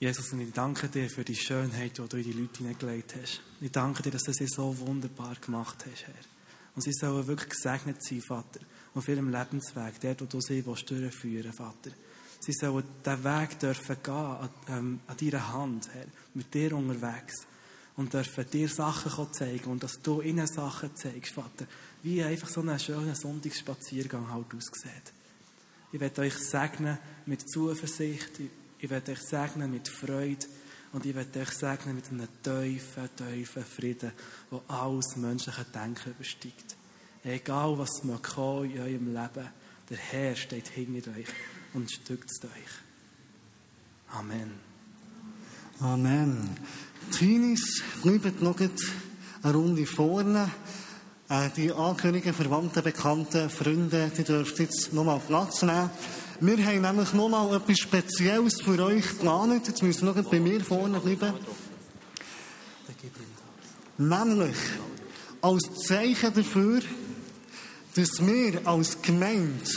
Jesus, 0.00 0.32
und 0.32 0.40
ich 0.40 0.52
danke 0.52 0.88
dir 0.88 1.08
für 1.08 1.24
die 1.24 1.36
Schönheit, 1.36 1.98
die 1.98 2.08
du 2.08 2.16
in 2.16 2.22
die 2.24 2.32
Leute 2.32 2.58
hineingelegt 2.58 3.14
hast. 3.20 3.40
Ich 3.60 3.70
danke 3.70 4.02
dir, 4.02 4.10
dass 4.10 4.22
du 4.22 4.32
sie 4.32 4.46
so 4.48 4.76
wunderbar 4.78 5.36
gemacht 5.40 5.84
hast, 5.90 6.06
Herr. 6.06 6.14
Und 6.74 6.82
sie 6.82 6.92
sollen 6.92 7.26
wirklich 7.26 7.50
gesegnet 7.50 8.02
sein, 8.02 8.22
Vater, 8.22 8.60
auf 8.94 9.08
ihrem 9.08 9.30
Lebensweg, 9.30 10.00
der, 10.00 10.20
wo 10.20 10.24
du 10.26 10.40
sie 10.40 10.62
durchführen 10.62 11.52
Vater. 11.52 11.90
Sie 12.40 12.52
sollen 12.52 12.84
den 13.04 13.24
Weg 13.24 13.58
dürfen 13.58 13.96
gehen, 14.02 14.14
an, 14.14 14.50
ähm, 14.68 15.00
an 15.06 15.16
deiner 15.16 15.52
Hand, 15.52 15.88
Herr, 15.92 16.06
mit 16.34 16.52
dir 16.52 16.76
unterwegs. 16.76 17.46
und 17.96 18.12
dürfen 18.12 18.50
dir 18.50 18.68
Sachen 18.68 19.32
zeigen 19.32 19.70
und 19.70 19.82
dass 19.82 20.00
du 20.02 20.22
ihnen 20.22 20.46
Sachen 20.46 20.94
zeigst, 20.96 21.34
Vater. 21.34 21.66
Wie 22.02 22.22
einfach 22.22 22.48
so 22.48 22.60
ein 22.62 22.78
schöner 22.78 23.14
Sonntagsspaziergang 23.14 24.32
halt 24.32 24.46
aussieht. 24.54 25.12
Ich 25.92 26.00
werde 26.00 26.22
euch 26.22 26.36
segnen 26.36 26.98
mit 27.26 27.48
Zuversicht, 27.48 28.40
ich 28.78 28.90
werde 28.90 29.12
euch 29.12 29.20
segnen 29.20 29.70
mit 29.70 29.88
Freude 29.88 30.46
und 30.92 31.04
ich 31.04 31.14
werde 31.14 31.40
euch 31.40 31.50
segnen 31.50 31.96
mit 31.96 32.08
einem 32.10 32.28
tiefen, 32.42 33.10
tiefen 33.14 33.64
Frieden, 33.64 34.12
der 34.50 34.62
alles 34.68 35.16
menschliche 35.16 35.64
Denken 35.64 36.10
übersteigt. 36.10 36.76
Egal 37.24 37.78
was 37.78 38.02
man 38.02 38.20
kommen 38.20 38.70
in 38.70 38.80
eurem 38.80 39.06
Leben, 39.14 39.48
der 39.88 39.96
Herr 39.96 40.34
steht 40.34 40.68
hinter 40.68 41.10
euch 41.12 41.26
und 41.72 41.90
stützt 41.90 42.44
euch. 42.44 44.16
Amen. 44.18 44.52
Amen. 45.80 46.50
Teenies, 47.10 47.82
bleibt 48.02 48.42
noch 48.42 48.58
eine 48.58 49.54
Runde 49.54 49.86
vorne. 49.86 50.50
Äh, 51.28 51.48
die 51.56 51.72
Angehörigen, 51.72 52.34
Verwandten, 52.34 52.82
Bekannten, 52.82 53.48
Freunde, 53.48 54.10
die 54.16 54.24
dürfen 54.24 54.66
jetzt 54.66 54.92
nochmal 54.92 55.20
Platz 55.26 55.62
nehmen. 55.62 55.90
Wir 56.40 56.66
haben 56.66 56.82
nämlich 56.82 57.12
nochmal 57.12 57.56
etwas 57.56 57.78
Spezielles 57.78 58.60
für 58.60 58.78
euch 58.84 59.08
geplant. 59.08 59.66
Jetzt 59.66 59.82
müssen 59.82 60.06
wir 60.06 60.22
noch 60.22 60.30
bei 60.30 60.40
mir 60.40 60.60
vorne 60.60 61.00
bleiben. 61.00 61.34
Nämlich 63.96 64.56
als 65.40 65.62
Zeichen 65.86 66.34
dafür, 66.34 66.82
dass 67.94 68.26
wir 68.26 68.66
als 68.66 69.00
Gemeinde 69.02 69.70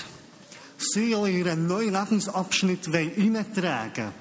sie 0.78 1.12
in 1.12 1.26
ihren 1.26 1.68
neuen 1.68 1.94
Lebensabschnitt 1.94 2.86
hineintragen 2.86 4.12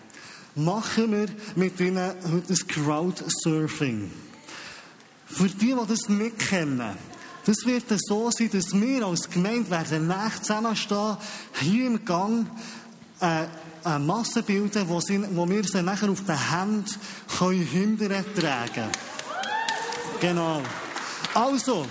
wollen, 0.55 0.67
machen 0.67 1.13
wir 1.13 1.27
mit 1.57 1.81
ihnen 1.81 2.15
heute 2.31 2.53
ein 2.53 2.67
Crowdsurfing. 2.69 4.11
Für 5.27 5.49
die, 5.49 5.75
die 5.75 5.87
das 5.89 6.09
nicht 6.09 6.39
kennen, 6.39 6.97
das 7.47 7.67
wird 7.67 7.85
so 7.97 8.31
sein, 8.31 8.51
dass 8.53 8.73
wir 8.73 9.07
als 9.07 9.29
Gemeinde 9.29 9.71
werden 9.71 10.07
nach 10.07 10.41
zusammenstehen, 10.41 11.17
hier 11.61 11.87
im 11.87 12.05
Gang, 12.05 12.47
äh, 13.21 13.47
eine 13.85 13.99
Masse 13.99 14.43
bilden, 14.43 14.89
wo, 14.89 15.01
sie, 15.01 15.23
wo 15.33 15.49
wir 15.49 15.65
sie 15.65 15.83
nachher 15.83 16.09
auf 16.09 16.25
den 16.25 16.51
Händen 16.51 16.87
können 17.39 17.67
hinterher 17.67 18.25
tragen 18.35 18.91
Genau. 20.21 20.63
Also, 21.35 21.85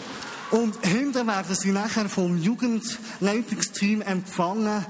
und 0.54 0.86
hinten 0.86 1.26
werden 1.26 1.56
sie 1.56 1.72
nachher 1.72 2.08
vom 2.08 2.38
Jugendleitungsteam 2.38 4.04
empfangen, 4.04 4.86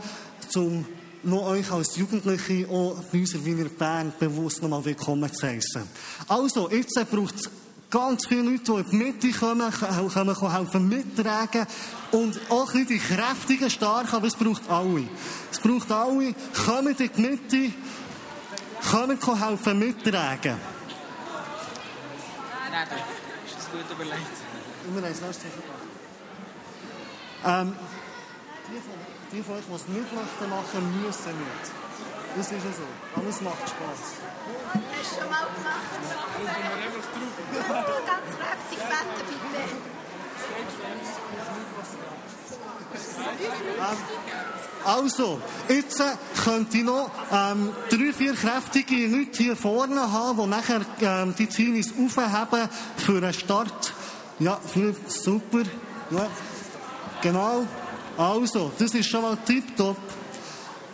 um 0.56 0.86
noch 1.24 1.46
euch 1.48 1.72
als 1.72 1.96
Jugendliche 1.96 2.68
auch 2.70 3.02
bei 3.10 3.20
unserer 3.20 3.46
Wiener 3.46 3.70
Band 3.70 4.20
bewusst 4.20 4.62
nochmal 4.62 4.84
willkommen 4.84 5.34
zu 5.34 5.48
heißen. 5.48 5.84
Also, 6.28 6.70
jetzt 6.70 7.00
braucht 7.10 7.36
es 7.36 7.50
ganz 7.90 8.28
viele 8.28 8.42
Leute, 8.42 8.74
die 8.74 8.80
in 8.80 8.90
die 8.90 8.96
Mitte 8.98 9.40
kommen, 9.40 9.72
können 9.72 10.52
helfen 10.52 10.90
mittragen 10.90 11.66
und 12.12 12.38
auch 12.50 12.74
die 12.74 13.00
kräftigen, 13.00 13.70
starken, 13.70 14.18
aber 14.18 14.28
es 14.28 14.36
braucht 14.36 14.70
alle. 14.70 15.08
Es 15.50 15.60
braucht 15.60 15.90
alle, 15.94 16.36
kommen 16.66 16.94
in 16.98 17.10
die 17.16 17.22
Mitte, 17.22 17.74
kommen 18.92 19.18
helfen 19.18 19.80
mittragen. 19.80 20.58
Nein, 22.70 22.88
das 22.90 23.64
ist 23.64 23.72
gut 23.72 23.90
überlegt. 23.90 24.43
Wir 24.86 25.02
haben 25.02 25.12
es 25.12 25.22
erst 25.22 25.42
ähm, 27.46 27.76
die, 28.70 28.80
von, 28.80 28.94
die 29.32 29.44
von 29.44 29.56
euch, 29.56 29.64
die 29.68 29.76
es 29.76 29.88
nicht 29.88 30.14
möchten 30.14 30.50
machen, 30.50 31.02
müssen 31.02 31.38
nicht. 31.40 31.72
Das 32.36 32.46
ist 32.48 32.54
ja 32.54 32.72
so. 32.72 32.88
Aber 33.16 33.30
es 33.30 33.42
macht 33.42 33.70
Spaß. 33.70 34.02
Hast 34.74 35.12
du 35.12 35.22
schon 35.22 35.30
mal 35.30 35.46
gemacht? 35.54 35.92
Ja, 37.54 37.82
du 37.82 37.94
ganz 38.08 38.28
kräftig 38.40 38.80
beten, 38.80 39.24
bitte. 39.28 39.64
Ähm, 43.78 43.98
also, 44.86 45.40
jetzt 45.70 46.00
äh, 46.00 46.04
könnte 46.44 46.78
ich 46.78 46.84
noch 46.84 47.10
ähm, 47.32 47.72
drei, 47.90 48.14
vier 48.14 48.34
kräftige 48.34 49.08
Leute 49.08 49.44
hier 49.44 49.56
vorne 49.56 50.12
haben, 50.12 50.38
die 50.44 50.48
nachher 50.48 50.82
ähm, 51.02 51.34
die 51.38 51.48
Teenies 51.48 51.92
aufheben 51.92 52.70
für 52.98 53.18
einen 53.18 53.34
Start. 53.34 53.93
Ja, 54.40 54.60
super. 55.08 55.64
Ja, 56.12 56.28
genau. 57.22 57.66
Also, 58.18 58.72
das 58.78 58.94
ist 58.94 59.08
schon 59.08 59.22
mal 59.22 59.38
tipptopp. 59.38 59.98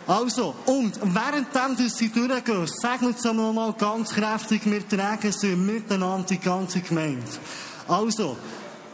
Also, 0.06 0.54
und 0.66 0.98
währenddem, 1.02 1.76
dass 1.76 1.96
sie 1.96 2.08
durchgehen, 2.08 2.66
segnet 2.66 3.20
sie 3.20 3.32
noch 3.32 3.52
mal 3.52 3.72
ganz 3.74 4.10
kräftig, 4.10 4.62
wir 4.64 4.88
tragen 4.88 5.30
sie 5.30 5.54
miteinander 5.54 6.26
die 6.26 6.38
ganze 6.38 6.80
Gemeinde. 6.80 7.24
Also, 7.86 8.36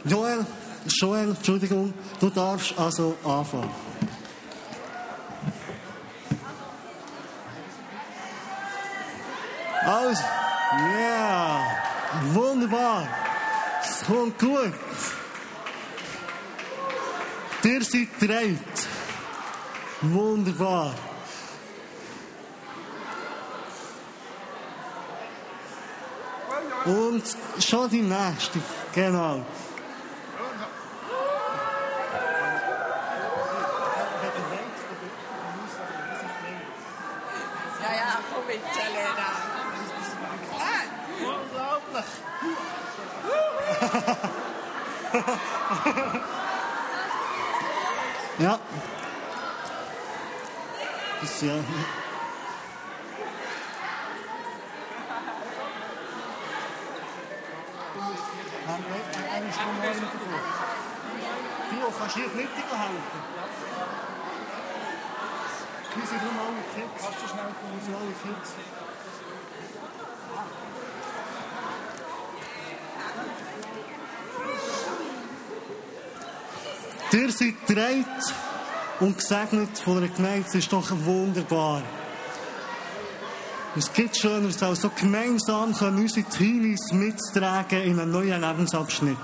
Joel, 0.05 0.45
Joel, 0.87 1.31
Entschuldigung, 1.31 1.95
du 2.21 2.31
darfst 2.31 2.79
also 2.79 3.17
anfangen. 3.25 3.71
Also, 9.87 10.23
ja, 10.73 10.99
yeah. 10.99 11.61
wunderbar. 12.35 13.07
Kommt 14.07 14.39
gut. 14.39 14.73
Ihr 17.65 17.83
seid 17.83 18.09
dreit. 18.21 18.77
Wunderbar. 20.01 20.95
Und 26.85 27.25
schon 27.59 27.91
die 27.91 28.03
nächste, 28.03 28.61
genau. 28.95 29.45
Ja, 37.83 37.91
ja, 37.93 38.21
komm 38.33 38.47
mit, 38.47 38.61
Selena. 38.73 39.29
Ja. 40.61 40.77
Das, 41.93 42.05
ja. 48.39 48.59
Eine 59.37 59.53
Stunde 59.53 59.83
weiter 59.83 60.01
davor. 60.01 60.41
Fio, 61.71 61.93
kannst 61.99 62.17
du 62.17 62.21
hier 62.21 62.27
auf 62.27 62.35
Mitte 62.35 62.51
helfen? 62.57 62.97
Wir 65.95 66.07
sind 66.07 66.23
nur 66.23 66.33
alle 66.43 66.63
Kids. 66.75 67.05
Kannst 67.05 67.23
du 67.23 67.29
schnell 67.29 67.45
kommen? 67.45 67.77
Wir 67.77 67.85
sind 67.85 67.95
alle 67.95 68.15
Kids. 68.23 68.49
Ihr 77.17 77.33
seid 77.33 77.55
dreit 77.67 78.35
und 79.01 79.17
gesegnet 79.17 79.79
von 79.79 79.97
einer 79.97 80.09
Gemeinde. 80.09 80.45
Das 80.45 80.55
ist 80.57 80.71
doch 80.71 80.91
wunderbar. 80.91 81.83
Es 83.75 83.91
gibt 83.91 84.19
Schöneres, 84.19 84.63
als 84.63 84.83
so 84.83 84.91
gemeinsam 84.91 85.75
können 85.75 85.97
unsere 85.97 86.29
Teenies 86.29 86.93
mittragen 86.93 87.81
in 87.81 87.99
einen 87.99 88.11
neuen 88.11 88.43
Lebensabschnitt. 88.43 89.17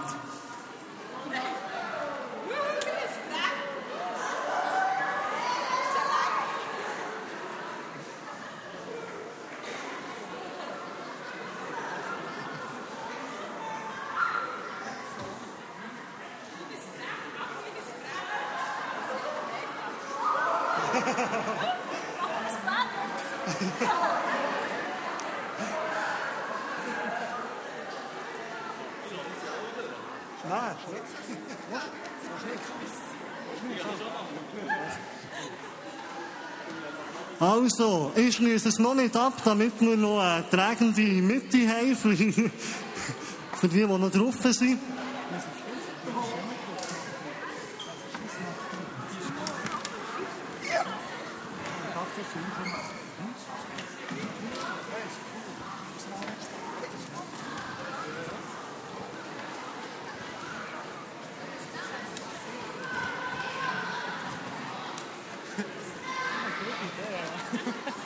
Also, 37.62 38.11
ich 38.16 38.35
schließe 38.35 38.70
es 38.70 38.81
noch 38.81 38.94
nicht 38.94 39.16
ab, 39.16 39.35
damit 39.44 39.81
wir 39.81 39.96
noch 39.96 40.18
eine 40.18 40.44
tragende 40.51 41.01
Mitte 41.01 41.59
haben 41.68 41.94
für, 41.94 42.16
für 42.16 43.68
die, 43.68 43.68
die 43.68 43.87
noch 43.87 44.11
drauf 44.11 44.35
sind. 44.40 44.81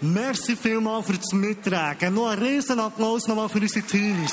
Merci 0.00 0.54
vielmals 0.56 1.06
für 1.06 1.14
das 1.14 1.32
Mittragen. 1.32 2.14
Noch 2.14 2.28
einen 2.28 2.42
riesen 2.42 2.78
Applaus 2.78 3.26
nochmal 3.26 3.48
für 3.48 3.58
unsere 3.58 3.84
Teams. 3.84 4.32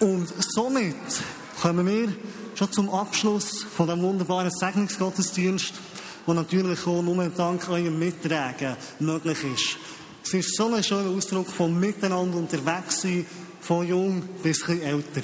Und 0.00 0.28
somit 0.52 0.94
kommen 1.60 1.86
wir 1.86 2.08
schon 2.58 2.72
zum 2.72 2.90
Abschluss 2.90 3.62
von 3.62 3.86
diesem 3.86 4.02
wunderbaren 4.02 4.50
Segnungsgottesdienst, 4.50 5.72
der 6.26 6.34
natürlich 6.34 6.84
auch 6.88 7.02
nur 7.02 7.24
dank 7.28 7.68
eurem 7.68 7.96
Mittragen 7.96 8.76
möglich 8.98 9.38
ist. 9.54 9.76
Es 10.24 10.34
ist 10.34 10.56
so 10.56 10.74
ein 10.74 10.82
schöner 10.82 11.10
Ausdruck 11.10 11.46
von 11.46 11.78
Miteinander 11.78 12.36
unterwegs 12.36 13.02
sein, 13.02 13.24
von 13.60 13.86
jung 13.86 14.22
bis 14.42 14.68
älter. 14.68 15.22